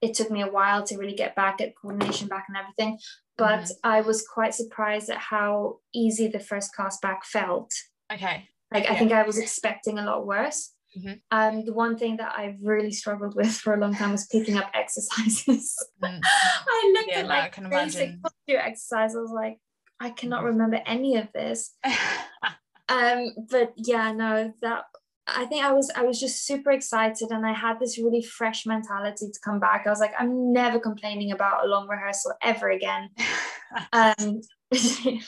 [0.01, 2.97] it took me a while to really get back at coordination back and everything
[3.37, 3.73] but mm-hmm.
[3.83, 7.71] I was quite surprised at how easy the first class back felt.
[8.11, 8.49] Okay.
[8.71, 8.93] Like yeah.
[8.93, 10.72] I think I was expecting a lot worse.
[10.97, 11.13] Mm-hmm.
[11.31, 14.57] Um, the one thing that I've really struggled with for a long time was picking
[14.57, 15.75] up exercises.
[16.03, 16.19] Mm.
[16.23, 19.15] I looked yeah, at like no, basic posture exercise.
[19.15, 19.57] I was like,
[19.99, 20.47] I cannot mm-hmm.
[20.47, 21.75] remember any of this.
[22.89, 24.83] um, but yeah, no, that
[25.25, 28.65] I think I was I was just super excited and I had this really fresh
[28.65, 29.83] mentality to come back.
[29.85, 33.09] I was like, I'm never complaining about a long rehearsal ever again.
[33.93, 34.41] um,
[34.71, 35.21] yeah.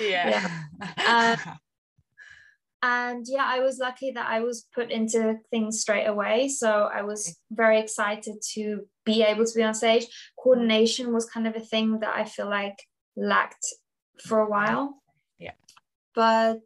[0.00, 1.36] yeah.
[1.46, 1.58] Um,
[2.82, 6.48] and yeah, I was lucky that I was put into things straight away.
[6.48, 10.06] So I was very excited to be able to be on stage.
[10.42, 12.78] Coordination was kind of a thing that I feel like
[13.16, 13.66] lacked
[14.24, 15.02] for a while.
[15.38, 15.52] Yeah.
[16.14, 16.62] But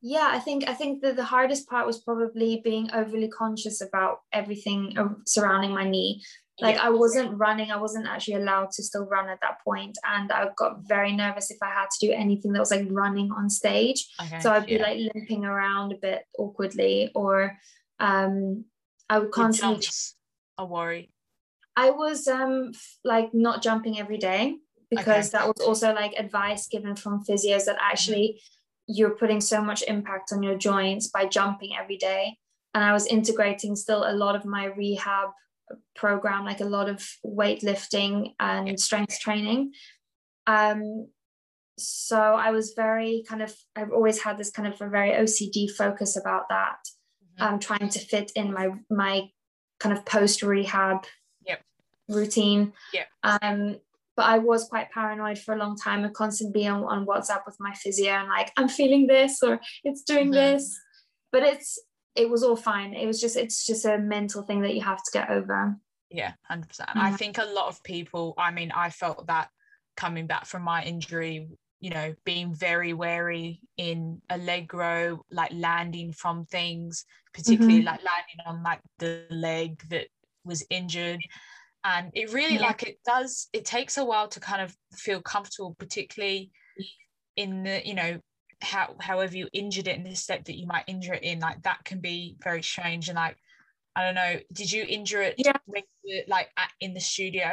[0.00, 4.20] yeah i think i think that the hardest part was probably being overly conscious about
[4.32, 6.22] everything uh, surrounding my knee
[6.60, 6.86] like yeah.
[6.86, 10.46] i wasn't running i wasn't actually allowed to still run at that point and i
[10.56, 14.08] got very nervous if i had to do anything that was like running on stage
[14.20, 14.40] okay.
[14.40, 14.82] so i'd be yeah.
[14.82, 17.56] like limping around a bit awkwardly or
[18.00, 18.64] um
[19.08, 19.86] i would constantly
[20.58, 21.10] a worry
[21.76, 22.72] i was um
[23.04, 24.56] like not jumping every day
[24.90, 25.38] because okay.
[25.38, 28.54] that was also like advice given from physios that actually mm-hmm
[28.88, 32.38] you're putting so much impact on your joints by jumping every day.
[32.74, 35.28] And I was integrating still a lot of my rehab
[35.96, 39.72] program, like a lot of weightlifting and strength training.
[40.46, 41.08] Um,
[41.78, 45.70] so I was very kind of, I've always had this kind of a very OCD
[45.70, 46.78] focus about that.
[47.40, 47.54] Mm-hmm.
[47.54, 49.28] Um, trying to fit in my my
[49.78, 51.04] kind of post rehab
[51.46, 51.62] yep.
[52.08, 52.72] routine.
[52.92, 53.04] Yeah.
[53.22, 53.76] Um,
[54.16, 57.56] but I was quite paranoid for a long time and constantly on, on WhatsApp with
[57.60, 60.54] my physio and like, I'm feeling this or it's doing mm-hmm.
[60.54, 60.76] this.
[61.30, 61.78] But it's
[62.18, 62.94] it was all fine.
[62.94, 65.76] It was just it's just a mental thing that you have to get over.
[66.10, 66.68] Yeah, 100%.
[66.68, 69.48] percent I think a lot of people, I mean, I felt that
[69.96, 71.48] coming back from my injury,
[71.80, 77.04] you know, being very wary in allegro, like landing from things,
[77.34, 77.86] particularly mm-hmm.
[77.86, 80.06] like landing on like the leg that
[80.44, 81.20] was injured
[81.84, 82.62] and it really yeah.
[82.66, 86.50] like it does it takes a while to kind of feel comfortable particularly
[87.36, 88.18] in the you know
[88.60, 91.62] how however you injured it in the step that you might injure it in like
[91.62, 93.36] that can be very strange and like
[93.94, 95.52] i don't know did you injure it yeah.
[96.26, 97.50] like at, in the studio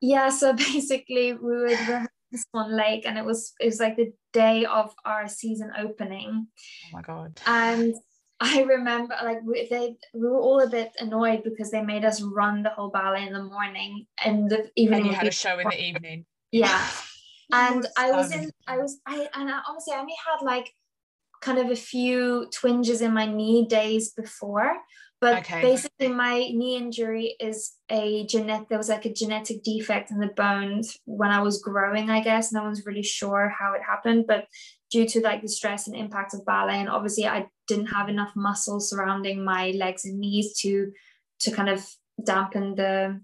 [0.00, 2.08] yeah so basically we would rehearse
[2.50, 6.46] Swan Lake and it was it was like the day of our season opening
[6.86, 7.94] oh my god and
[8.40, 12.20] I remember like we, they we were all a bit annoyed because they made us
[12.20, 15.00] run the whole ballet in the morning and the evening.
[15.00, 16.26] And you had a show in the evening.
[16.52, 16.86] Yeah,
[17.52, 18.50] and I was in.
[18.66, 18.98] I was.
[19.06, 20.72] I and I, honestly, I only had like
[21.42, 24.76] kind of a few twinges in my knee days before,
[25.20, 25.60] but okay.
[25.60, 28.68] basically my knee injury is a genetic.
[28.68, 32.10] There was like a genetic defect in the bones when I was growing.
[32.10, 34.46] I guess no one's really sure how it happened, but
[34.90, 38.32] due to like the stress and impact of ballet and obviously i didn't have enough
[38.36, 40.92] muscle surrounding my legs and knees to
[41.40, 41.84] to kind of
[42.24, 43.20] dampen the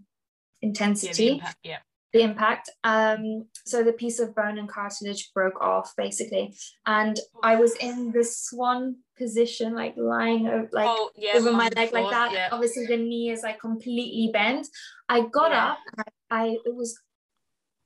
[0.60, 1.78] intensity yeah, the impact, yeah.
[2.12, 2.70] The impact.
[2.84, 6.54] Um so the piece of bone and cartilage broke off basically.
[6.86, 11.68] And i was in this swan position like lying over, like oh, yeah, over my
[11.76, 12.32] leg like that.
[12.32, 12.48] yeah.
[12.50, 14.66] obviously the knee is like completely bent.
[15.08, 16.98] I got up I, I it was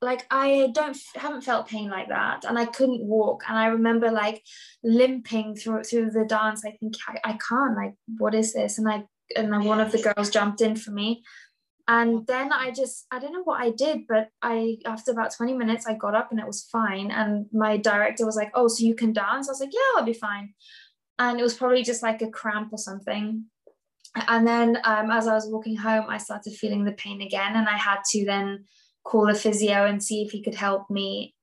[0.01, 3.43] like I don't haven't felt pain like that and I couldn't walk.
[3.47, 4.43] And I remember like
[4.83, 8.77] limping through through the dance I think I, I can't like what is this?
[8.77, 9.05] And I
[9.35, 11.23] and then one of the girls jumped in for me
[11.87, 15.53] and then I just I don't know what I did but I after about 20
[15.53, 17.11] minutes I got up and it was fine.
[17.11, 19.47] And my director was like oh so you can dance?
[19.47, 20.53] I was like yeah I'll be fine.
[21.19, 23.45] And it was probably just like a cramp or something.
[24.27, 27.55] And then um, as I was walking home I started feeling the pain again.
[27.55, 28.65] And I had to then
[29.05, 31.35] call a physio and see if he could help me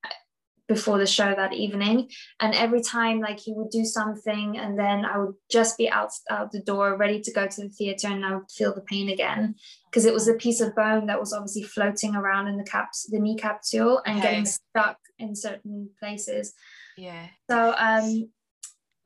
[0.67, 2.11] before the show that evening.
[2.41, 6.11] And every time like he would do something and then i would just be out
[6.31, 9.09] out the door ready to go to the theater and i would feel the pain
[9.11, 9.55] again.
[9.91, 13.07] Because it was a piece of bone that was obviously floating around in the caps
[13.11, 14.29] the knee capsule and Okay.
[14.29, 16.55] getting stuck in certain places.
[16.97, 17.27] Yeah.
[17.51, 18.31] so um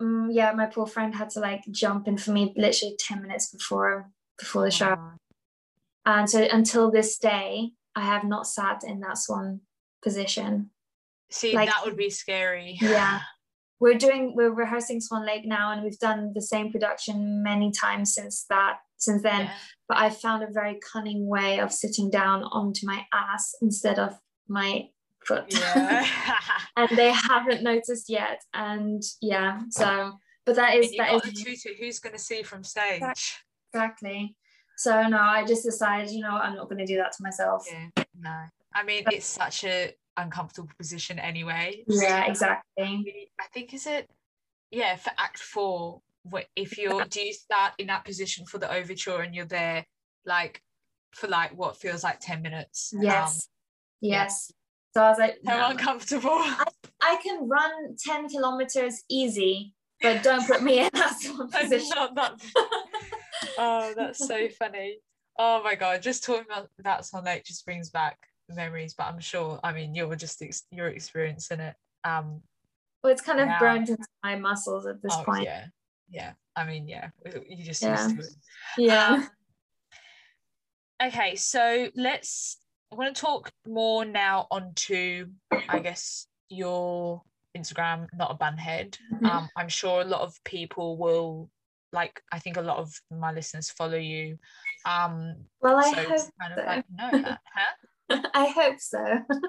[0.01, 3.51] mm, yeah my poor friend had to like jump in for me literally 10 minutes
[3.51, 4.97] before before the show.
[6.07, 9.61] And so until this day i have not sat in that swan
[10.03, 10.71] position
[11.31, 12.79] See, Like- that would be scary.
[12.83, 13.21] Yeah.
[13.81, 18.13] we're doing we're rehearsing swan lake now and we've done the same production many times
[18.13, 19.53] since that since then Yeah.
[19.89, 24.19] but i found a very cunning way of sitting down onto my ass instead of
[24.49, 24.89] my
[25.25, 26.05] foot Yeah.
[26.77, 30.15] and they haven't noticed yet and yeah so
[30.45, 32.43] but that is that is you that got is a tutor who's going to see
[32.43, 33.03] from stage.
[33.73, 34.35] exactly
[34.77, 37.65] so no i just decided you know i'm not going to do that to myself
[37.71, 38.05] Yeah.
[38.21, 38.37] No.
[38.75, 41.85] I mean, it's such a uncomfortable position anyway.
[41.89, 44.09] yeah exactly I think is it.
[44.71, 48.71] Yeah, for Act Four, wh- if you're, do you start in that position for the
[48.71, 49.87] overture and you're there,
[50.27, 50.63] like,
[51.13, 52.93] for like what feels like ten minutes?
[52.95, 53.49] Um, yes
[54.01, 54.23] yeah.
[54.23, 54.53] yes
[54.95, 55.69] so i was like so no.
[55.69, 56.41] uncomfortable.
[57.01, 61.97] I can run 10 kilometers easy, but don't put me in that sort of position.
[62.15, 62.33] that.
[63.57, 64.99] Oh, that's so funny.
[65.39, 68.19] Oh my god, just talking about that song like just brings back
[68.57, 68.95] memories.
[68.95, 71.75] But I'm sure, I mean, you're just ex- you're experiencing it.
[72.05, 72.43] Um,
[73.03, 75.45] Well, it's kind of Now- burned into my muscles at this oh, point.
[75.45, 75.67] yeah,
[76.09, 76.33] yeah.
[76.57, 77.11] I mean, yeah,
[77.49, 78.03] you just Yeah.
[78.09, 78.35] used to it.
[78.79, 79.09] Yeah.
[79.13, 79.31] Um,
[81.09, 82.61] okay, so let's.
[82.91, 85.29] I want to talk more now onto,
[85.69, 87.23] I guess, your
[87.57, 88.97] Instagram, not a bunhead.
[89.13, 89.29] Mhm.
[89.31, 91.51] Um, I'm sure a lot of people will,
[91.93, 94.39] like, I think a lot of my listeners follow you.
[94.87, 96.65] Um, well, I so hope kind of so.
[96.65, 97.75] like know that, huh?
[98.35, 98.99] I hope so.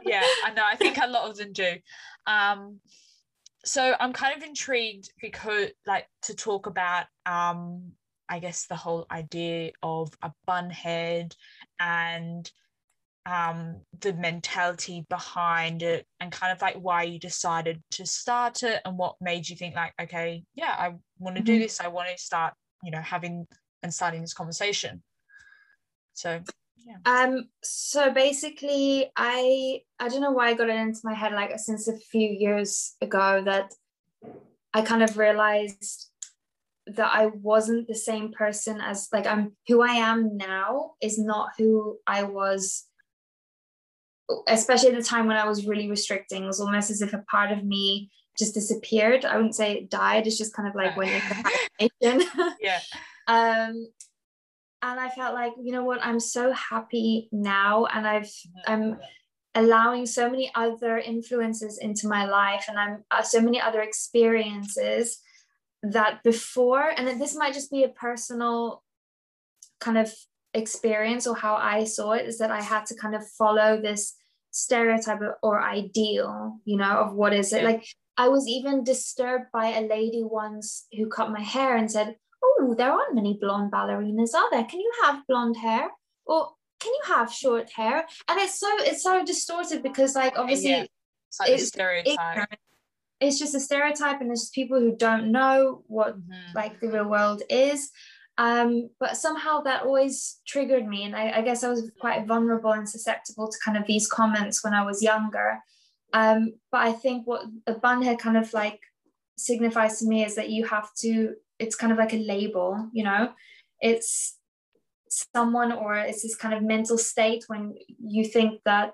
[0.06, 1.76] yeah i know i think a lot of them do
[2.28, 2.80] um
[3.66, 7.92] so i'm kind of intrigued because like to talk about um
[8.30, 11.36] i guess the whole idea of a bun head
[11.80, 12.52] and
[13.26, 18.82] um the mentality behind it and kind of like why you decided to start it
[18.86, 21.60] and what made you think like okay yeah i want to do Mhm.
[21.62, 22.54] this i want to start
[22.84, 23.46] you know having
[23.84, 25.04] and starting this conversation
[26.14, 26.42] so
[27.06, 31.58] Um, so basically I I don't know why I got it into my head like
[31.60, 33.74] since a few years ago that
[34.74, 36.10] I kind of realized
[36.88, 41.50] that I wasn't the same person as like I'm who I am now is not
[41.58, 42.86] who I was
[44.48, 46.44] especially at the time when I was really restricting.
[46.44, 49.26] It was almost as if a part of me just disappeared.
[49.26, 52.28] I wouldn't say it died it's just kind of like hibernation
[52.62, 52.80] yeah.
[53.28, 53.88] Um
[54.82, 58.32] and I felt like you know what I'm so happy now and I've
[58.68, 59.00] I'm
[59.56, 65.20] allowing so many other influences into my life and I'm uh, so many other experiences
[65.84, 68.84] that before and this might just be a personal
[69.80, 70.14] kind of
[70.54, 74.16] experience or how I saw it is that I had to kind of follow this
[74.52, 77.70] stereotype or- or ideal you know of what is it Yeah.
[77.70, 77.84] like
[78.18, 82.76] I was even disturbed by a lady once who cut my hair and said oh
[82.78, 85.90] there aren't many blonde ballerinas are there can you have blonde hair
[86.26, 90.70] or can you have short hair and it's so it's so distorted because like obviously
[90.72, 90.86] Yeah.
[91.28, 92.60] it's like the it's stereotype ignorant.
[93.20, 96.56] it's just a stereotype and it's just people who don't know what Mhm.
[96.56, 97.92] like the real world is
[98.38, 102.72] um but somehow that always triggered me and I, I guess i was quite vulnerable
[102.72, 105.60] and susceptible to kind of these comments when i was younger
[106.14, 108.80] um but i think what a bunhead kind of like
[109.38, 113.04] signifies to me is that you have to it's kind of like a label you
[113.04, 113.32] know?
[113.82, 114.38] It's
[115.10, 118.94] someone or it's this kind of mental state when you think that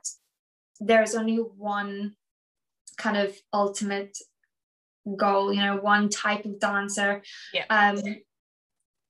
[0.80, 2.16] there's only one
[2.98, 4.18] kind of ultimate
[5.18, 7.22] goal you know one type of dancer.
[7.54, 7.66] Yeah.
[7.70, 7.98] um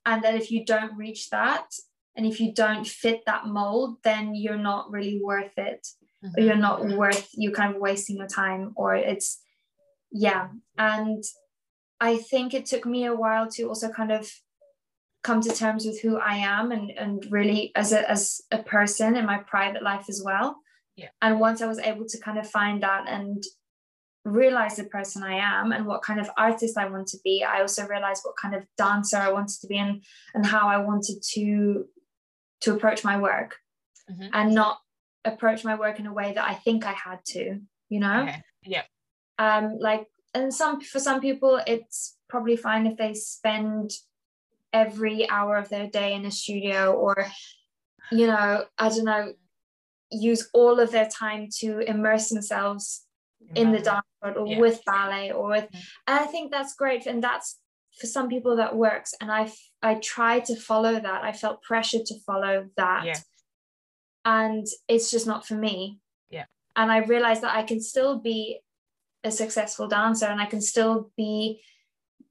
[0.05, 1.67] and that if you don't reach that
[2.15, 5.87] and if you don't fit that mold then you're not really worth it.
[6.35, 9.41] Or you're not worth you kind of wasting your time or it's
[10.11, 10.47] yeah.
[10.77, 11.23] And
[11.99, 14.29] i think it took me a while to also kind of
[15.23, 19.15] come to terms with who i am and and really as a as a person
[19.15, 20.57] in my private life as well
[20.95, 21.09] Yeah.
[21.21, 23.43] and once i was able to kind of find that and
[24.23, 27.61] realize the person i am and what kind of artist i want to be i
[27.61, 31.17] also realized what kind of dancer i wanted to be and and how i wanted
[31.33, 31.85] to
[32.61, 33.57] to approach my work
[34.09, 34.29] Mhm.
[34.33, 34.79] and not
[35.25, 38.21] approach my work in a way that I think I had to, you know?
[38.21, 38.43] Okay.
[38.63, 38.83] Yeah.
[39.39, 43.91] Um, like and some for some people it's probably fine if they spend
[44.73, 47.27] every hour of their day in a studio or
[48.11, 49.33] you know, I don't know,
[50.11, 53.05] use all of their time to immerse themselves
[53.55, 54.59] in, in the dance world or yeah.
[54.59, 55.79] with ballet or with mm-hmm.
[56.07, 57.59] and i think that's great and that's
[57.99, 59.51] for some people that works and i
[59.83, 63.17] i tried to follow that i felt pressure to follow that yeah.
[64.25, 65.99] and it's just not for me
[66.31, 68.59] yeah and i realized that i can still be
[69.25, 71.61] a successful dancer and i can still be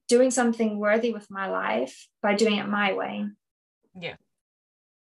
[0.09, 3.26] doing something worthy with my life by doing it my way.
[3.99, 4.16] Yeah.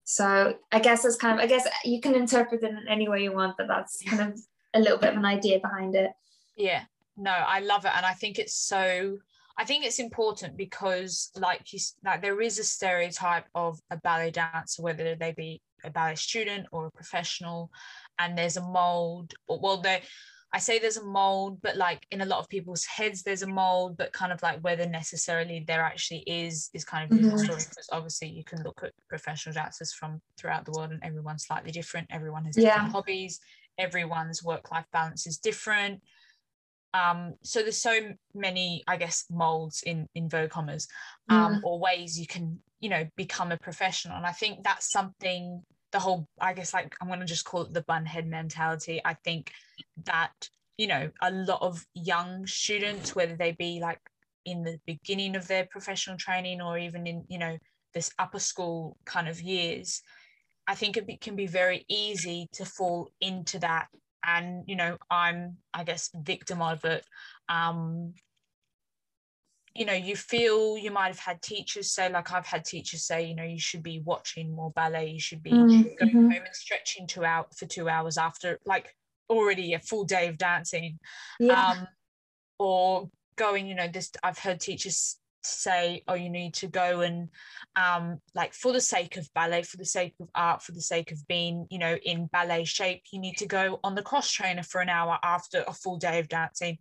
[0.05, 3.22] So i guess that's kind of i guess you can interpret it in any way
[3.22, 4.40] you want but that's kind of
[4.74, 6.11] a little bit of an idea behind it.
[6.57, 6.82] Yeah.
[7.16, 7.93] No i love it.
[7.97, 9.18] And i think it's so
[9.59, 14.30] i think it's important because like you like there is a stereotype of a ballet
[14.30, 17.70] dancer whether they be a ballet student or a professional
[18.18, 20.01] and there's a mold well there
[20.55, 23.46] I say there's a mold, but like in a lot of people's heads, there's a
[23.46, 27.40] mold, but kind of like whether necessarily there actually is is kind of different Mhm.
[27.40, 31.46] story because obviously you can look at professional dancers from throughout the world and everyone's
[31.46, 32.09] slightly different.
[32.11, 32.92] Everyone has different Yeah.
[32.92, 33.40] hobbies.
[33.78, 36.03] Everyone's work life balance is different.
[36.94, 40.86] Um, so there's so many, I guess, molds in inverted commas,
[41.30, 44.16] um, or ways you can, you know, become a professional.
[44.16, 47.62] And I think that's something the whole i guess like i'm going to just call
[47.62, 49.01] it the bunhead mentality.
[49.05, 49.53] I think
[50.05, 54.01] that you know a lot of young students whether they be like
[54.45, 57.59] in the beginning of their professional training or even in you know
[57.95, 60.03] this upper school kind of years
[60.66, 63.88] i think it can be very easy to fall into that.
[64.24, 67.05] And you know i'm i guess victim of it.
[67.49, 68.14] Um
[69.75, 73.25] you know you feel you might have had teachers say like i've had teachers say
[73.25, 75.99] you know you should be watching more ballet you should be Mhm.
[75.99, 78.95] going home and stretching two out for two hours after like
[79.31, 80.99] already a full day of dancing.
[81.41, 81.70] Yeah.
[81.70, 81.87] Um
[82.59, 87.29] or going you know this i've heard teachers say oh you need to go and
[87.75, 91.11] um like for the sake of ballet for the sake of art for the sake
[91.11, 94.62] of being you know in ballet shape you need to go on the cross trainer
[94.62, 96.79] for an hour after a full day of dancing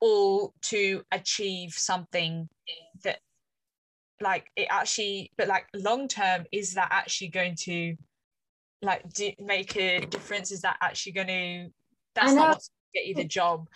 [0.00, 2.48] all to achieve something
[3.02, 3.18] that
[4.20, 7.96] like it actually but like long term is that actually going to
[8.82, 10.52] like do, make a difference?
[10.52, 11.68] Is that actually going to
[12.14, 13.68] that's not what's gonna get you the job.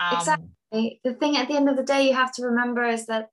[0.00, 1.00] Um Exactly.
[1.04, 3.30] the thing at the end of the day you have to remember is that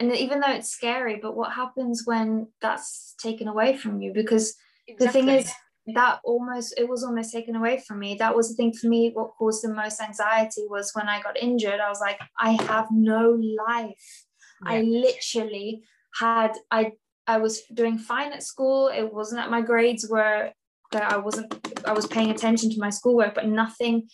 [0.00, 4.12] and even though it's scary but what happens when that's taken away from you?
[4.12, 4.54] Because
[4.98, 5.50] the thing is
[5.86, 8.14] that almost it was almost taken away from me.
[8.14, 11.36] That was the thing for me what caused the most anxiety was when i got
[11.36, 14.24] injured i was like i have no life.
[14.64, 15.82] I literally
[16.20, 16.92] had i
[17.26, 18.88] i was doing fine at school.
[18.88, 20.50] It wasn't that my grades were
[20.92, 21.52] that i wasn't
[21.86, 24.08] i was paying attention to my schoolwork but nothing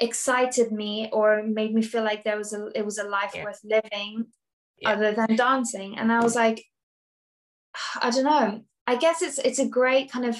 [0.00, 3.44] excited me or made me feel like there was a it was a life Yeah.
[3.44, 4.26] worth living
[4.78, 4.92] Yeah.
[4.92, 5.98] other than dancing.
[5.98, 6.64] And i was like
[8.02, 8.62] i don't know.
[8.86, 10.36] I guess it's it's a great kind of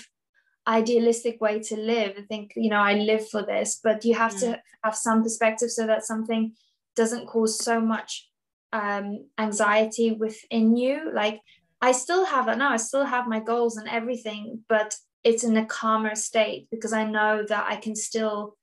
[0.68, 4.32] idealistic way to live i think you know i live for this but you have
[4.34, 4.40] Mm.
[4.40, 6.52] to have some perspective so that something
[6.96, 8.28] doesn't cause so much
[8.72, 11.40] um anxiety within you like
[11.80, 14.94] i still have that now i still have my goals and everything but
[15.24, 18.56] it's in a calmer state because i know that i can still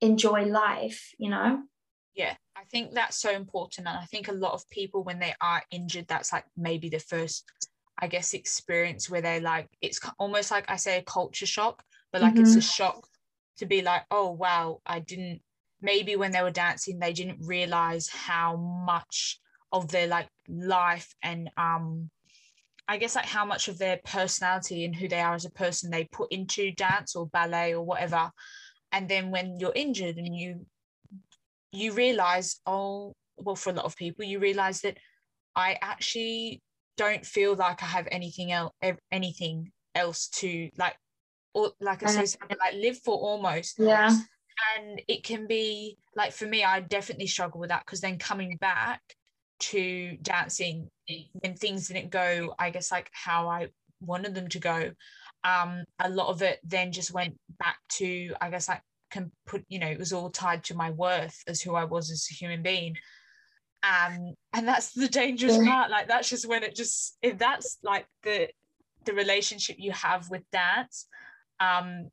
[0.00, 1.62] enjoy life you know
[2.14, 5.34] yeah i think that's so important and i think a lot of people when they
[5.40, 7.44] are injured that's like maybe the first
[7.98, 11.82] i guess experience where they're like it's almost like i say a culture shock
[12.12, 13.06] but like it's a shock
[13.56, 15.40] to be like oh wow i didn't
[15.80, 19.40] maybe when they were dancing they didn't realize how much
[19.72, 22.10] of their like life and um
[22.88, 25.90] i guess like how much of their personality and who they are as a person
[25.90, 28.30] they put into dance or ballet or whatever.
[28.90, 30.64] And then when you're injured and you
[31.72, 34.96] you realize oh well for a lot of people you realize that
[35.54, 36.62] i actually
[36.98, 38.72] don't feel like i have anything else
[39.10, 40.96] anything else to like
[41.54, 43.78] or like I say like live for almost.
[43.78, 44.16] Yeah.
[44.76, 48.56] And it can be like for me i definitely struggle with that because then coming
[48.60, 49.00] back
[49.60, 50.90] to dancing
[51.32, 53.68] when things didn't go i guess like how i
[54.00, 54.90] wanted them to go
[55.44, 59.64] um a lot of it then just went back to i guess like can put
[59.68, 62.34] you know it was all tied to my worth as who i was as a
[62.34, 62.96] human being
[63.82, 68.06] um and that's the dangerous part like that's just when it just if that's like
[68.24, 68.48] the
[69.04, 71.06] the relationship you have with dance
[71.60, 72.10] um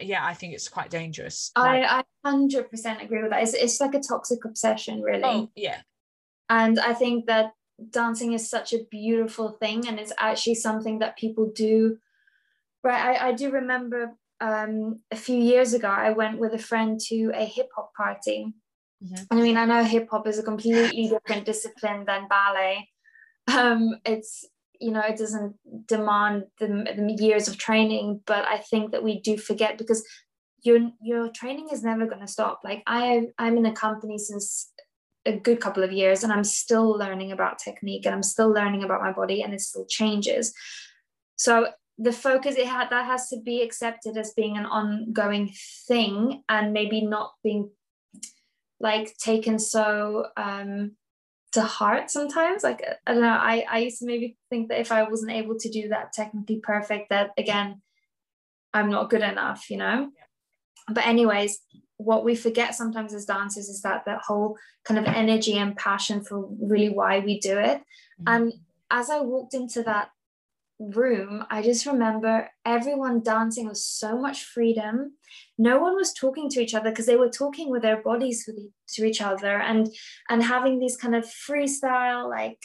[0.00, 3.42] yeah i think it's quite dangerous like, I, I 100% agree with that.
[3.42, 5.24] It's, it's like a toxic obsession, really.
[5.24, 5.80] oh yeah
[6.48, 7.52] And I think that
[7.90, 11.98] dancing is such a beautiful thing and it's actually something that people do.
[12.84, 13.20] Right.
[13.20, 17.32] I, I do remember um, a few years ago, I went with a friend to
[17.34, 18.52] a hip hop party.
[19.02, 19.26] Mhm.
[19.30, 22.88] I mean, I know hip hop is a completely different discipline than ballet.
[23.52, 24.44] Um, it's,
[24.80, 29.20] you know, it doesn't demand the, the years of training, but I think that we
[29.20, 30.06] do forget because
[30.62, 34.70] your your training is never going to stop like i i'm in a company since
[35.26, 38.82] a good couple of years and i'm still learning about technique and i'm still learning
[38.82, 40.54] about my body and it still changes
[41.36, 45.52] so the focus it had that has to be accepted as being an ongoing
[45.86, 47.70] thing and maybe not being
[48.82, 50.92] like taken so um
[51.52, 54.90] to heart sometimes like i don't know i i used to maybe think that if
[54.90, 57.80] i wasn't able to do that technically perfect that again
[58.74, 60.92] i'm not good enough you know yeah.
[60.94, 61.60] but anyways
[61.98, 66.24] what we forget sometimes as dancers is that that whole kind of energy and passion
[66.24, 68.24] for really why we do it mm-hmm.
[68.26, 68.52] and
[68.90, 70.10] as i walked into that
[70.78, 75.12] room i just remember everyone dancing with so much freedom
[75.58, 78.56] no one was talking to each other because they were talking with their bodies with
[78.88, 79.88] to each other and
[80.28, 82.58] and having these kind of freestyle like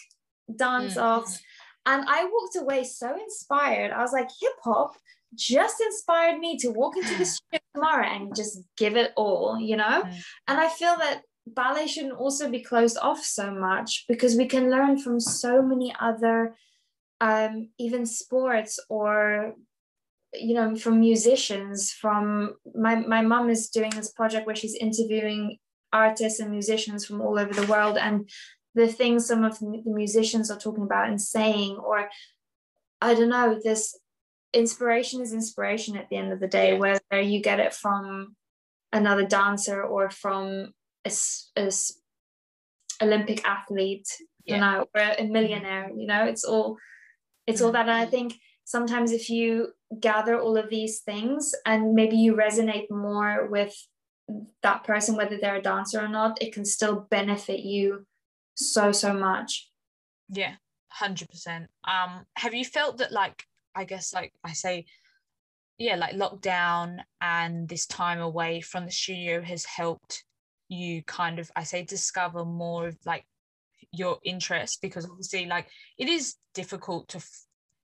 [0.55, 1.01] dance mm.
[1.01, 1.39] offs
[1.85, 4.95] and i walked away so inspired i was like hip hop
[5.35, 9.75] just inspired me to walk into the studio tomorrow and just give it all you
[9.75, 10.15] know mm.
[10.47, 14.69] and i feel that ballet shouldn't also be closed off so much because we can
[14.69, 16.55] learn from so many other
[17.21, 19.53] um, even sports or
[20.33, 25.57] you know from musicians from my my mom is doing this project where she's interviewing
[25.93, 28.29] artists and musicians from all over the world and
[28.75, 32.09] the things some of the musicians are talking about and saying or
[33.01, 33.97] i don't know this
[34.53, 36.79] inspiration is inspiration at the end of the day yeah.
[36.79, 38.35] whether you get it from
[38.91, 40.71] another dancer or from
[41.05, 41.11] a,
[41.55, 41.71] a
[43.01, 44.07] olympic athlete
[44.45, 44.55] yeah.
[44.55, 46.77] you know or a millionaire you know it's all
[47.47, 48.35] it's all that and i think
[48.65, 49.69] sometimes if you
[49.99, 53.73] gather all of these things and maybe you resonate more with
[54.61, 58.05] that person whether they're a dancer or not it can still benefit you
[58.55, 59.69] so so much.
[60.29, 60.55] Yeah
[61.01, 63.43] 100% um have you felt that like
[63.75, 64.85] i guess like i say
[65.77, 70.23] yeah like lockdown and this time away from the studio has helped
[70.69, 73.25] you kind of i say discover more of like
[73.91, 74.81] your interest?
[74.81, 75.67] Because obviously like
[75.97, 77.21] it is difficult to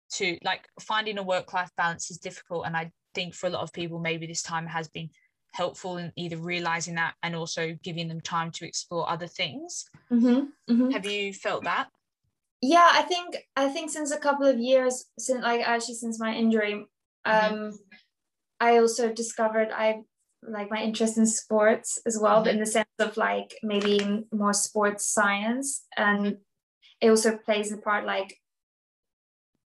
[0.10, 3.62] to like finding a work life balance is difficult and i think for a lot
[3.62, 5.10] of people maybe this time has been
[5.54, 10.46] helpful in either realizing that and also giving them time to explore other things mm-hmm,
[10.72, 10.90] mm-hmm.
[10.90, 11.88] have you felt that
[12.62, 16.34] yeah i think i think since a couple of years since like actually since my
[16.34, 17.54] injury mm-hmm.
[17.54, 17.76] um mm-hmm.
[18.60, 20.02] i also discovered i
[20.42, 22.56] like my interest in sports as well but mm-hmm.
[22.56, 26.36] in the sense of like maybe more sports science and mm-hmm.
[27.00, 28.36] it also plays a part like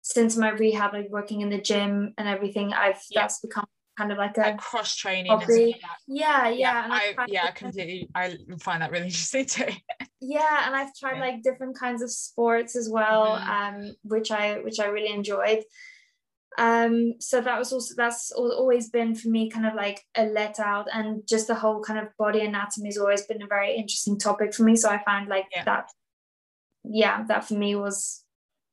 [0.03, 3.22] since my rehab, like working in the gym and everything, I've yeah.
[3.22, 5.32] that's become kind of like a like cross training.
[5.48, 6.84] Yeah, yeah, yeah.
[6.84, 8.09] And I, yeah, completely.
[8.14, 9.72] I find that really interesting too.
[10.20, 11.20] yeah, and I've tried yeah.
[11.20, 13.48] like different kinds of sports as well, mm.
[13.48, 15.62] um, which I which I really enjoyed.
[16.59, 20.59] Um, so that was also that's always been for me kind of like a let
[20.59, 24.18] out, and just the whole kind of body anatomy has always been a very interesting
[24.18, 24.74] topic for me.
[24.74, 25.64] So I find like yeah.
[25.64, 25.90] that,
[26.84, 28.22] yeah, that for me was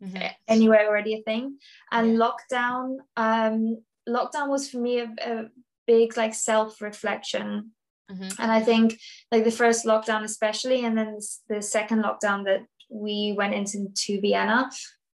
[0.03, 0.27] mm-hmm.
[0.47, 1.57] anywhere already a thing.
[1.91, 2.19] And yeah.
[2.19, 5.45] lockdown, um, lockdown was for me a, a
[5.87, 7.71] big like self reflection.
[8.11, 8.41] Mm-hmm.
[8.41, 8.99] And I think
[9.31, 14.21] like the first lockdown, especially, and then the second lockdown that we went into to
[14.21, 14.69] Vienna,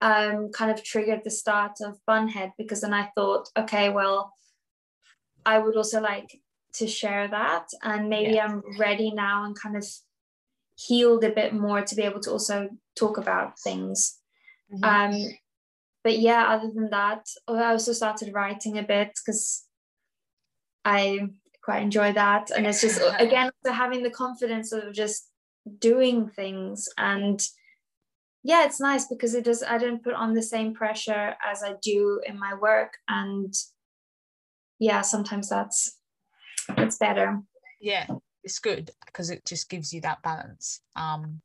[0.02, 4.34] um, kind of triggered the start of Bunhead because then I thought, okay, well,
[5.46, 6.40] I would also like
[6.74, 8.46] to share that, and maybe yeah.
[8.46, 9.86] I'm ready now and kind of
[10.76, 14.19] healed a bit more to be able to also talk about things.
[14.74, 14.84] Mm-hmm.
[14.84, 15.38] Um,
[16.04, 19.66] but yeah, other than that, I also started writing a bit because
[20.86, 21.28] I
[21.64, 22.52] quite enjoy that.
[22.52, 25.30] And it's just, again, so having the confidence of just
[25.80, 26.88] doing things.
[26.98, 27.46] And
[28.44, 31.74] yeah, it's nice because it does, I don't put on the same pressure as I
[31.82, 32.94] do in my work.
[33.08, 33.54] And
[34.80, 35.98] yeah, sometimes that's,
[36.78, 37.42] it's better.
[37.82, 38.08] Yeah,
[38.44, 40.82] it's good because it just gives you that balance.
[40.96, 41.42] Um,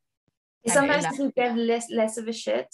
[0.67, 2.67] sometimes you get less less of a shit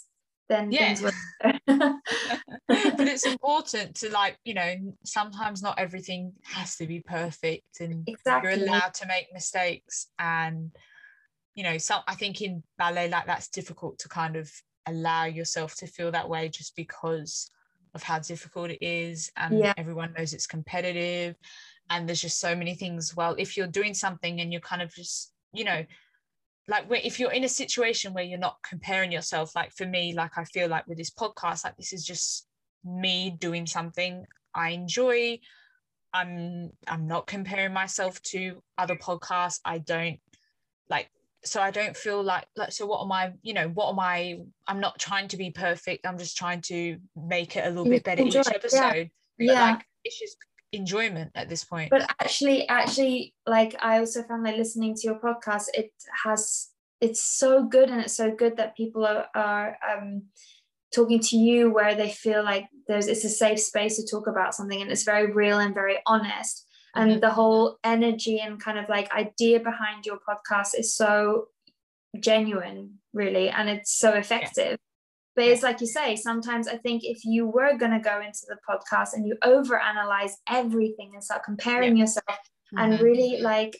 [0.49, 0.95] then yeah.
[1.67, 8.07] but it's important to like you know sometimes not everything has to be perfect and
[8.07, 8.51] exactly.
[8.51, 10.71] you're allowed to make mistakes and
[11.55, 14.51] you know some i think in ballet like that's difficult to kind of
[14.87, 17.49] allow yourself to feel that way just because
[17.93, 19.73] of how difficult it is and yeah.
[19.77, 21.35] everyone knows it's competitive
[21.89, 24.93] and there's just so many things well if you're doing something and you're kind of
[24.93, 25.83] just you know
[26.71, 30.37] like if you're in a situation where you're not comparing yourself like for me like
[30.37, 32.47] i feel like with this podcast like this is just
[32.85, 34.25] me doing something
[34.55, 35.39] i enjoy.
[36.13, 39.59] I'm i'm not comparing myself to other podcasts.
[39.63, 40.19] I don't
[40.89, 41.09] like
[41.43, 44.37] so i don't feel like like so what am i you know what am i
[44.67, 46.05] i'm not trying to be perfect.
[46.05, 49.09] I'm just trying to make it a little bit better each episode.
[49.37, 49.71] Yeah, yeah.
[49.71, 50.37] like it's just
[50.73, 51.89] enjoyment at this point.
[51.89, 55.91] But actually actually like i also found like listening to your podcast it
[56.23, 56.71] has
[57.01, 60.21] it's so good and it's so good that people are, are um,
[60.93, 64.53] talking to you where they feel like there's it's a safe space to talk about
[64.53, 66.67] something and it's very real and very honest.
[66.93, 67.19] And mm-hmm.
[67.21, 71.45] the whole energy and kind of like idea behind your podcast is so
[72.19, 74.77] genuine really and it's so effective
[75.35, 78.41] but it's like you say, sometimes I think if you were going to go into
[78.47, 82.03] the podcast and you overanalyze everything and start comparing yeah.
[82.03, 82.79] yourself mm-hmm.
[82.79, 83.77] and really like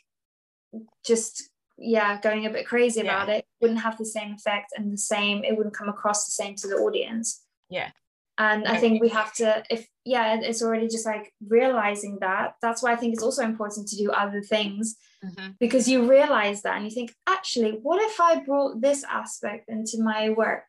[1.06, 3.06] just, yeah, going a bit crazy yeah.
[3.06, 6.32] about it, wouldn't have the same effect and the same, it wouldn't come across the
[6.32, 7.44] same to the audience.
[7.70, 7.90] Yeah.
[8.38, 12.56] And I think we have to, if, yeah, it's already just like realizing that.
[12.62, 15.52] That's why I think it's also important to do other things mm-hmm.
[15.60, 20.02] because you realize that and you think, actually, what if I brought this aspect into
[20.02, 20.64] my work?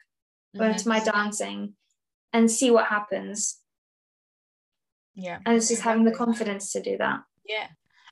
[0.55, 0.73] Mm-hmm.
[0.73, 1.75] into my dancing
[2.33, 3.59] and see what happens.
[5.15, 5.39] Yeah.
[5.45, 7.21] And it's just having the confidence to do that.
[7.45, 7.67] Yeah.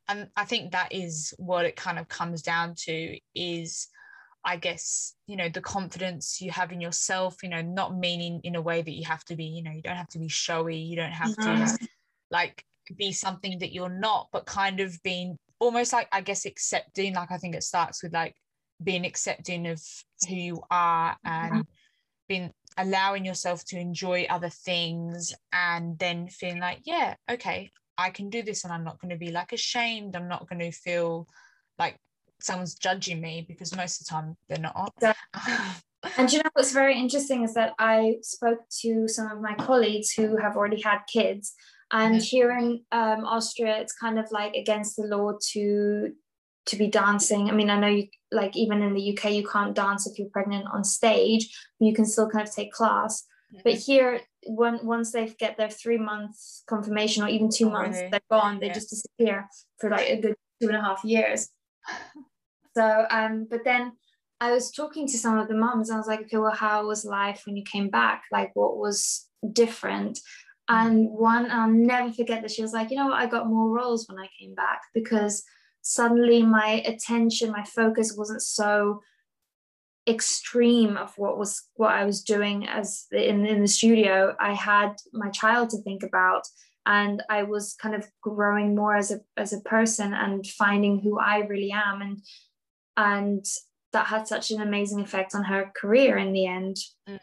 [0.09, 3.89] And I think that is what it kind of comes down to is
[4.45, 8.57] I guess, you know, the confidence you have in yourself, you know, not meaning in
[8.57, 10.77] a way that you have to be, you know, you don't have to be showy,
[10.77, 11.79] you don't have to
[12.31, 12.65] like
[12.97, 17.15] be something that you're not, but kind of being almost like, I guess, accepting.
[17.15, 18.35] Like, I think it starts with like
[18.83, 19.83] being accepting of
[20.27, 21.67] who you are and
[22.31, 28.31] been allowing yourself to enjoy other things and then feeling like yeah okay i can
[28.31, 30.15] do this and i'm not going to be like ashamed.
[30.15, 31.27] I'm not going to feel
[31.79, 31.97] like
[32.41, 34.95] someone's judging me because most of the time they're not.
[36.17, 40.13] And you know what's very interesting is that i spoke to some of my colleagues
[40.13, 41.53] who have already had kids
[41.93, 42.23] and mm-hmm.
[42.23, 46.15] here in um, austria it's kind of like against the law to
[46.67, 47.49] to be dancing.
[47.49, 50.29] I mean, I know you like even in the UK you can't dance if you're
[50.29, 53.25] pregnant on stage, but you can still kind of take class.
[53.53, 53.63] Mm-hmm.
[53.65, 57.99] But here, when once they get their three months confirmation or even two oh, months,
[57.99, 58.11] really?
[58.11, 58.61] they're gone.
[58.61, 58.75] They yeah.
[58.75, 61.49] just disappear for like a good two and a half years.
[62.77, 63.93] so, um, but then
[64.41, 65.91] I was talking to some of the moms.
[65.91, 68.23] I was like, okay, well, how was life when you came back?
[68.31, 70.19] Like, what was different?
[70.71, 70.89] Mm-hmm.
[70.89, 73.69] And one, I'll never forget that she was like, you know what, I got more
[73.69, 75.43] roles when I came back because
[75.83, 79.03] suddenly my attention, my focus wasn't so
[80.09, 84.35] extreme of what was what I was doing as in, in the studio.
[84.41, 86.47] I had my child to think about
[86.87, 91.19] and I was kind of growing more as a as a person and finding who
[91.19, 92.23] I really am and
[92.97, 93.45] and
[93.93, 96.77] that had such an amazing effect on her career in the end.
[97.09, 97.19] Mm.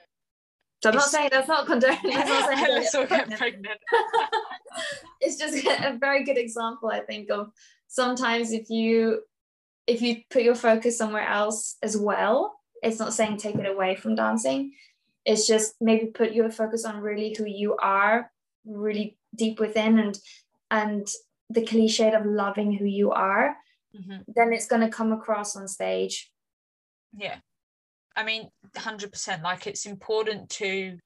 [0.84, 1.98] So I'm not saying that's not condoning.
[2.04, 2.30] That's
[2.94, 3.80] not saying that's get pregnant.
[5.22, 7.52] it's just a very good example, I think, of
[7.88, 9.22] sometimes if you
[9.86, 13.96] if you put your focus somewhere else as well it's not saying take it away
[13.96, 14.74] from dancing.
[15.26, 18.32] It's just maybe put your focus on really who you are
[18.66, 20.18] really deep within and
[20.72, 21.08] and
[21.50, 23.56] the cliche of loving who you are
[23.96, 24.18] mm-hmm.
[24.36, 26.30] then it's going to come across on stage.
[27.18, 27.38] Yeah.
[28.16, 30.98] I mean 100% like it's important to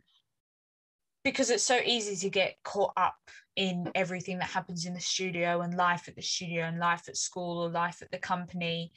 [1.23, 3.15] because it's so easy to get caught up
[3.55, 7.17] in everything that happens in the studio and life at the studio and life at
[7.17, 8.91] school or life at the company.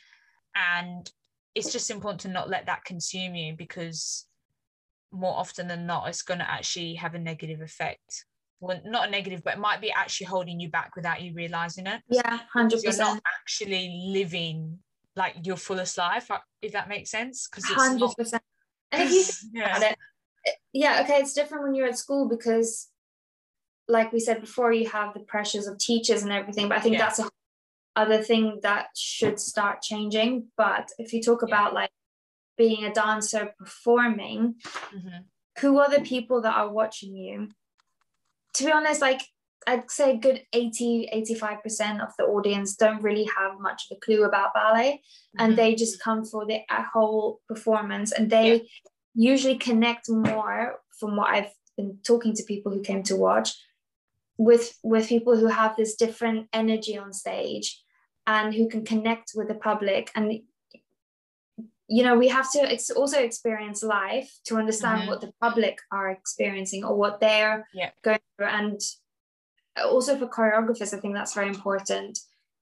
[0.54, 1.10] And
[1.54, 4.26] it's just important to not let that consume you because
[5.12, 8.24] more often than not it's going to actually have a negative effect.
[8.60, 11.86] Well not a negative but it might be actually holding you back without you realizing
[11.86, 12.00] it.
[12.08, 14.78] Yeah 100% you're not actually living
[15.16, 18.14] like your fullest life uh, if that makes sense because 100% not...
[18.92, 19.76] and if you think yeah.
[19.76, 19.98] about it
[20.72, 22.88] yeah okay it's different when you're at school because
[23.88, 26.68] like we said before, you have the pressures of teachers and everything.
[26.68, 27.02] But I think yeah.
[27.02, 27.28] that's a
[27.96, 30.48] other thing that should start changing.
[30.56, 31.90] But if you talk about like
[32.58, 35.18] being a dancer performing, mm-hmm.
[35.60, 37.50] who are the people that are watching you?
[38.54, 39.22] To be honest, like
[39.66, 44.00] I'd say a good 80, 85% of the audience don't really have much of a
[44.00, 45.00] clue about ballet
[45.38, 45.44] mm-hmm.
[45.44, 46.60] and they just come for the
[46.92, 48.58] whole performance and they yeah.
[49.14, 53.54] Usually connect more from what I've been talking to people who came to watch
[54.36, 57.82] with with people who have this different energy on stage
[58.26, 60.40] and who can connect with the public and
[61.86, 65.10] you know we have to ex- also experience life to understand mm-hmm.
[65.10, 67.90] what the public are experiencing or what they're yeah.
[68.02, 68.80] going through and
[69.84, 72.18] also for choreographers i think that's very important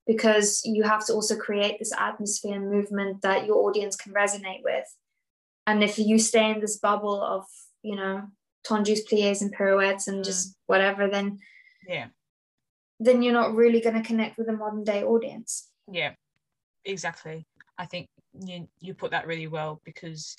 [0.07, 4.63] because you have to also create this atmosphere and movement that your audience can resonate
[4.65, 4.85] with
[5.67, 7.45] and if you stay in this bubble of
[7.83, 8.23] you know
[8.67, 10.25] tendus plies and pirouettes and mm.
[10.25, 11.39] just whatever then
[11.89, 12.07] yeah.
[13.01, 15.69] then you're not really going to connect with a modern day audience.
[15.91, 16.13] Yeah
[16.85, 17.47] exactly.
[17.79, 20.37] I think you you put that really well because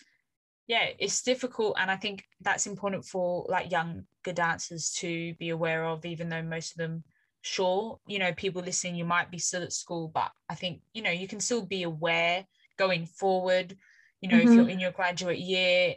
[0.67, 5.85] yeah it's difficult and i think that's important for like younger dancers to be aware
[5.85, 7.03] of even though most of them
[7.41, 11.03] sure you know people listening you might be still at school but i think you
[11.03, 12.45] know you can still be aware
[12.77, 13.77] going forward
[14.23, 14.47] you know mm-hmm.
[14.47, 15.95] if you're in your graduate year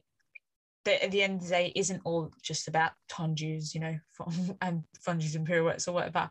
[0.84, 4.56] that at the end of the day isn't all just about tendus you know from
[4.60, 6.28] and funges and pirouettes or whatever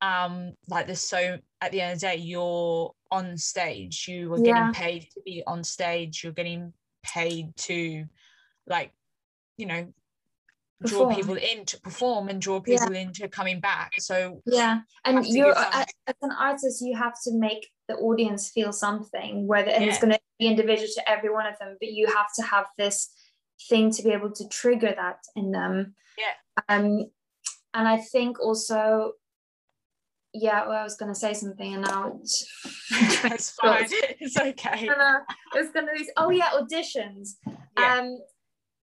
[0.00, 4.38] um like there's so at the end of the day you're on stage you are
[4.38, 4.70] yeah.
[4.70, 8.04] getting paid to be on stage you're getting paid to
[8.66, 8.92] like
[9.56, 9.92] you know
[10.84, 13.00] draw people in to perform and draw people yeah.
[13.00, 17.68] into coming back so yeah and you're as, as an artist you have to make
[17.88, 19.90] the audience feel something whether and yeah.
[19.90, 23.10] it's going to individual to every one of them but you have to have this
[23.68, 25.94] thing to be able to trigger that in them.
[26.16, 26.62] Yeah.
[26.68, 27.10] Um
[27.74, 29.12] and i think also
[30.32, 32.46] yeah well i was going to say something and now it's,
[33.24, 33.86] it's fine.
[34.20, 34.88] It's okay.
[35.54, 37.30] It's going to be oh yeah auditions.
[37.78, 37.98] Yeah.
[37.98, 38.18] um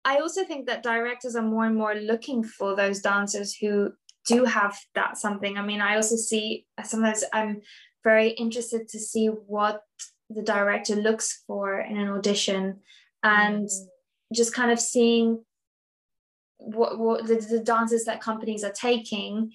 [0.06, 3.92] I also think that directors are more and more looking for those dancers who
[4.26, 5.58] do have that something.
[5.58, 7.60] I mean, I also see sometimes I'm
[8.06, 9.82] very interested to see what
[10.30, 12.80] the director looks for in an audition
[13.24, 13.88] and mm.
[14.34, 15.44] just kind of seeing
[16.58, 19.52] what, what the, the dances that companies are taking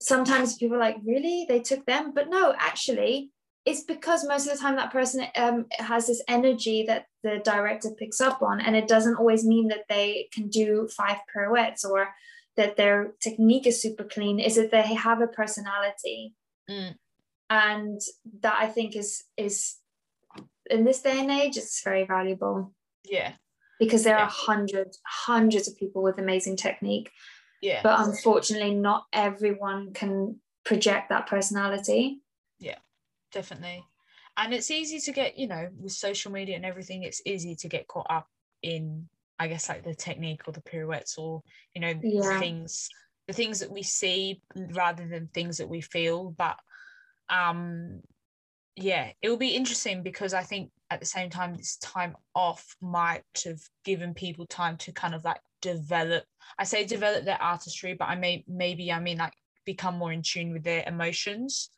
[0.00, 3.30] sometimes people are like really they took them but no actually
[3.66, 7.90] it's because most of the time that person um, has this energy that the director
[7.98, 12.08] picks up on and it doesn't always mean that they can do five pirouettes or
[12.56, 16.32] that their technique is super clean is that they have a personality
[16.70, 16.94] mm.
[17.50, 18.00] And
[18.40, 19.76] that i think is is
[20.70, 22.74] in this day and age it's very valuable.
[23.04, 23.32] Yeah.
[23.78, 24.24] Because there yeah.
[24.24, 27.10] are hundreds hundreds of people with amazing technique.
[27.62, 27.80] Yeah.
[27.82, 32.20] But unfortunately not everyone can project that personality.
[32.58, 32.78] Yeah
[33.32, 33.84] definitely.
[34.36, 37.68] And it's easy to get you know with social media and everything it's easy to
[37.68, 38.26] get caught up
[38.62, 39.08] in
[39.38, 41.42] i guess like the technique or the pirouettes or
[41.72, 42.40] you know yeah.
[42.40, 42.88] things
[43.28, 46.34] the things that we see rather than things that we feel.
[46.36, 46.56] But
[47.30, 48.00] um
[48.76, 52.76] yeah it will be interesting because i think at the same time this time off
[52.80, 56.24] might have given people time to kind of like develop
[56.58, 59.34] i say develop their artistry but i may maybe i mean like
[59.64, 61.70] become more in tune with their emotions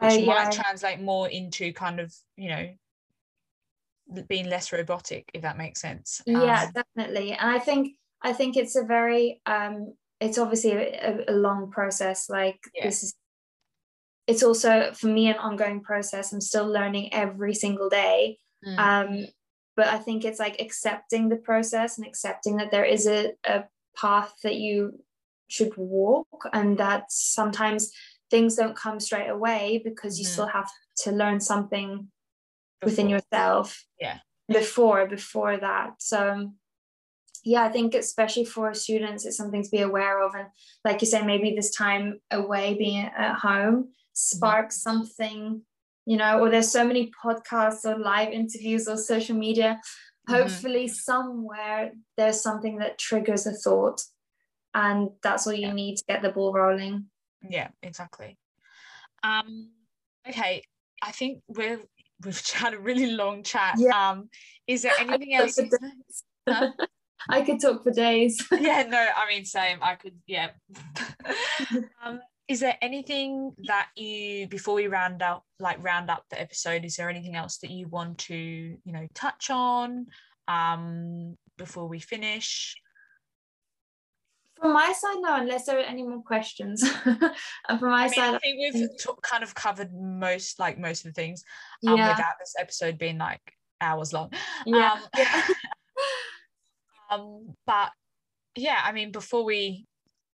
[0.00, 2.68] which uh, might translate more into kind of you know
[4.28, 6.20] being less robotic if that makes sense.
[6.26, 7.32] Yeah um, definitely.
[7.32, 12.28] And i think i think it's a very um it's obviously a, a long process.
[12.28, 12.84] Like yeah.
[12.84, 13.14] this is
[14.30, 18.78] it's also for me an ongoing process i'm still learning every single day mm.
[18.78, 19.26] um
[19.76, 23.64] but i think it's like accepting the process and accepting that there is a, a
[23.96, 25.02] path that you
[25.48, 27.90] should walk and that sometimes
[28.30, 30.28] things don't come straight away because you mm.
[30.28, 32.08] still have to learn something
[32.80, 32.90] before.
[32.90, 36.52] within yourself yeah before before that so
[37.44, 40.46] yeah i think especially for students it's something to be aware of and
[40.84, 44.82] like you say maybe this time away being at home sparks mm.
[44.82, 45.62] something
[46.06, 49.80] you know or there's so many podcasts or live interviews or social media
[50.28, 50.34] mm-hmm.
[50.34, 54.02] hopefully somewhere there's something that triggers a thought
[54.74, 55.72] and that's all you yeah.
[55.72, 57.06] need to get the ball rolling
[57.48, 58.36] yeah exactly
[59.22, 59.70] um
[60.28, 60.62] okay
[61.02, 61.84] i think we've
[62.24, 64.10] we've had a really long chat yeah.
[64.10, 64.28] um
[64.66, 65.58] is there anything else
[66.48, 66.70] huh?
[67.28, 70.48] i could talk for days yeah no i mean same i could yeah
[72.02, 72.20] um
[72.50, 76.96] is there anything that you before we round up like round up the episode is
[76.96, 80.06] there anything else that you want to you know touch on
[80.48, 82.74] um before we finish
[84.60, 86.82] from my side, no, unless there are any more questions.
[87.06, 87.16] and
[87.80, 91.06] from my I mean, side, I think we've t- kind of covered most, like most
[91.06, 91.42] of the things,
[91.86, 92.10] um, yeah.
[92.10, 93.40] without this episode being like
[93.80, 94.30] hours long.
[94.66, 94.98] Yeah.
[95.14, 95.54] Um,
[97.10, 97.90] um, but
[98.54, 99.86] yeah, I mean, before we,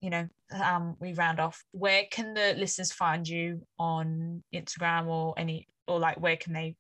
[0.04, 0.28] you know,
[0.64, 6.00] um, we round off, where can the listeners find you on Instagram or any, or
[6.00, 6.76] like where can they,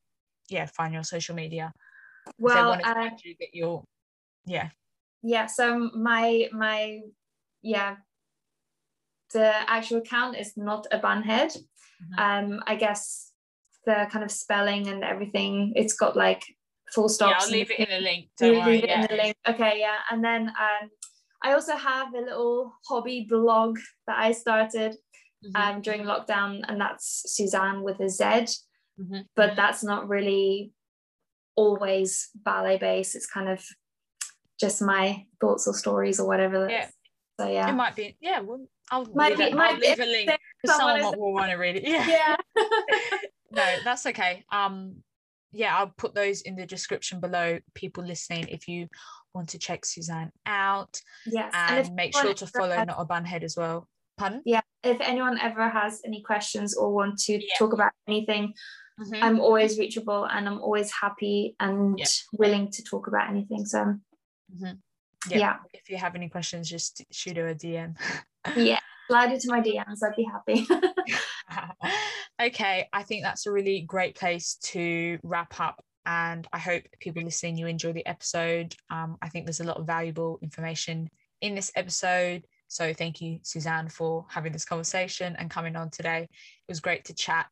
[0.49, 1.73] yeah, find your social media?
[2.37, 3.83] Well, uh, you, get your,
[4.45, 4.69] yeah
[5.25, 6.99] yeah so my my
[7.63, 7.95] yeah,
[9.33, 11.55] the actual account is not a bunhead.
[11.55, 12.19] Mm-hmm.
[12.53, 13.31] Um, I guess
[13.85, 16.43] the kind of spelling and everything, it's got like
[16.93, 17.31] full stops.
[17.31, 18.27] Yeah, I'll leave it in a link.
[18.37, 18.73] Don't worry.
[18.73, 19.01] Leave it yeah.
[19.01, 19.35] in the link.
[19.47, 19.97] Okay, yeah.
[20.11, 20.89] And then um,
[21.43, 24.95] I also have a little hobby blog that I started
[25.45, 25.55] mm-hmm.
[25.55, 28.23] um, during lockdown, and that's Suzan with a Z.
[28.99, 29.21] Mm-hmm.
[29.35, 30.71] But that's not really
[31.55, 33.15] always ballet based.
[33.15, 33.63] It's kind of
[34.59, 36.69] just my thoughts or stories or whatever.
[36.69, 36.87] Yeah.
[37.39, 38.15] So yeah, it might be.
[38.21, 41.19] Yeah, well, I'll might leave, be, it, might I'll leave a link because someone, someone
[41.19, 41.83] will want to read it.
[41.83, 42.07] Yeah.
[42.07, 42.35] Yeah.
[43.51, 44.45] no, that's okay.
[44.51, 44.97] Um,
[45.51, 47.59] yeah, I'll put those in the description below.
[47.73, 48.87] People listening, if you
[49.33, 53.43] want to check Suzan out, yes, and, and make sure to follow Not a Bunhead
[53.43, 53.87] as well.
[54.17, 54.41] Pardon?
[54.45, 57.55] Yeah, if anyone ever has any questions or want to Yeah.
[57.57, 58.53] talk about anything,
[58.99, 59.23] Mhm.
[59.23, 62.05] I'm always reachable and I'm always happy and Yeah.
[62.33, 63.65] willing to talk about anything.
[63.65, 63.95] So
[64.55, 64.79] Mhm.
[65.29, 67.95] yeah, If you have any questions, just shoot her a DM.
[68.55, 70.03] yeah, slide it to my DMs.
[70.03, 70.67] I'd be happy.
[72.41, 75.83] okay, I think that's a really great place to wrap up.
[76.05, 78.75] And I hope people listening, you enjoy the episode.
[78.89, 81.09] Um, I think there's a lot of valuable information
[81.41, 82.45] in this episode.
[82.67, 86.23] So thank you, Suzan, for having this conversation and coming on today.
[86.23, 87.47] It was great to chat.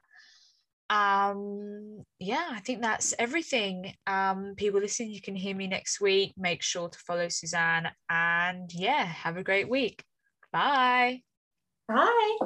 [0.89, 3.93] Um, yeah, I think that's everything.
[4.07, 6.33] Um, people listening, you can hear me next week.
[6.37, 10.03] Make sure to follow Suzan and yeah, have a great week.
[10.51, 11.21] Bye.
[11.87, 12.37] Bye.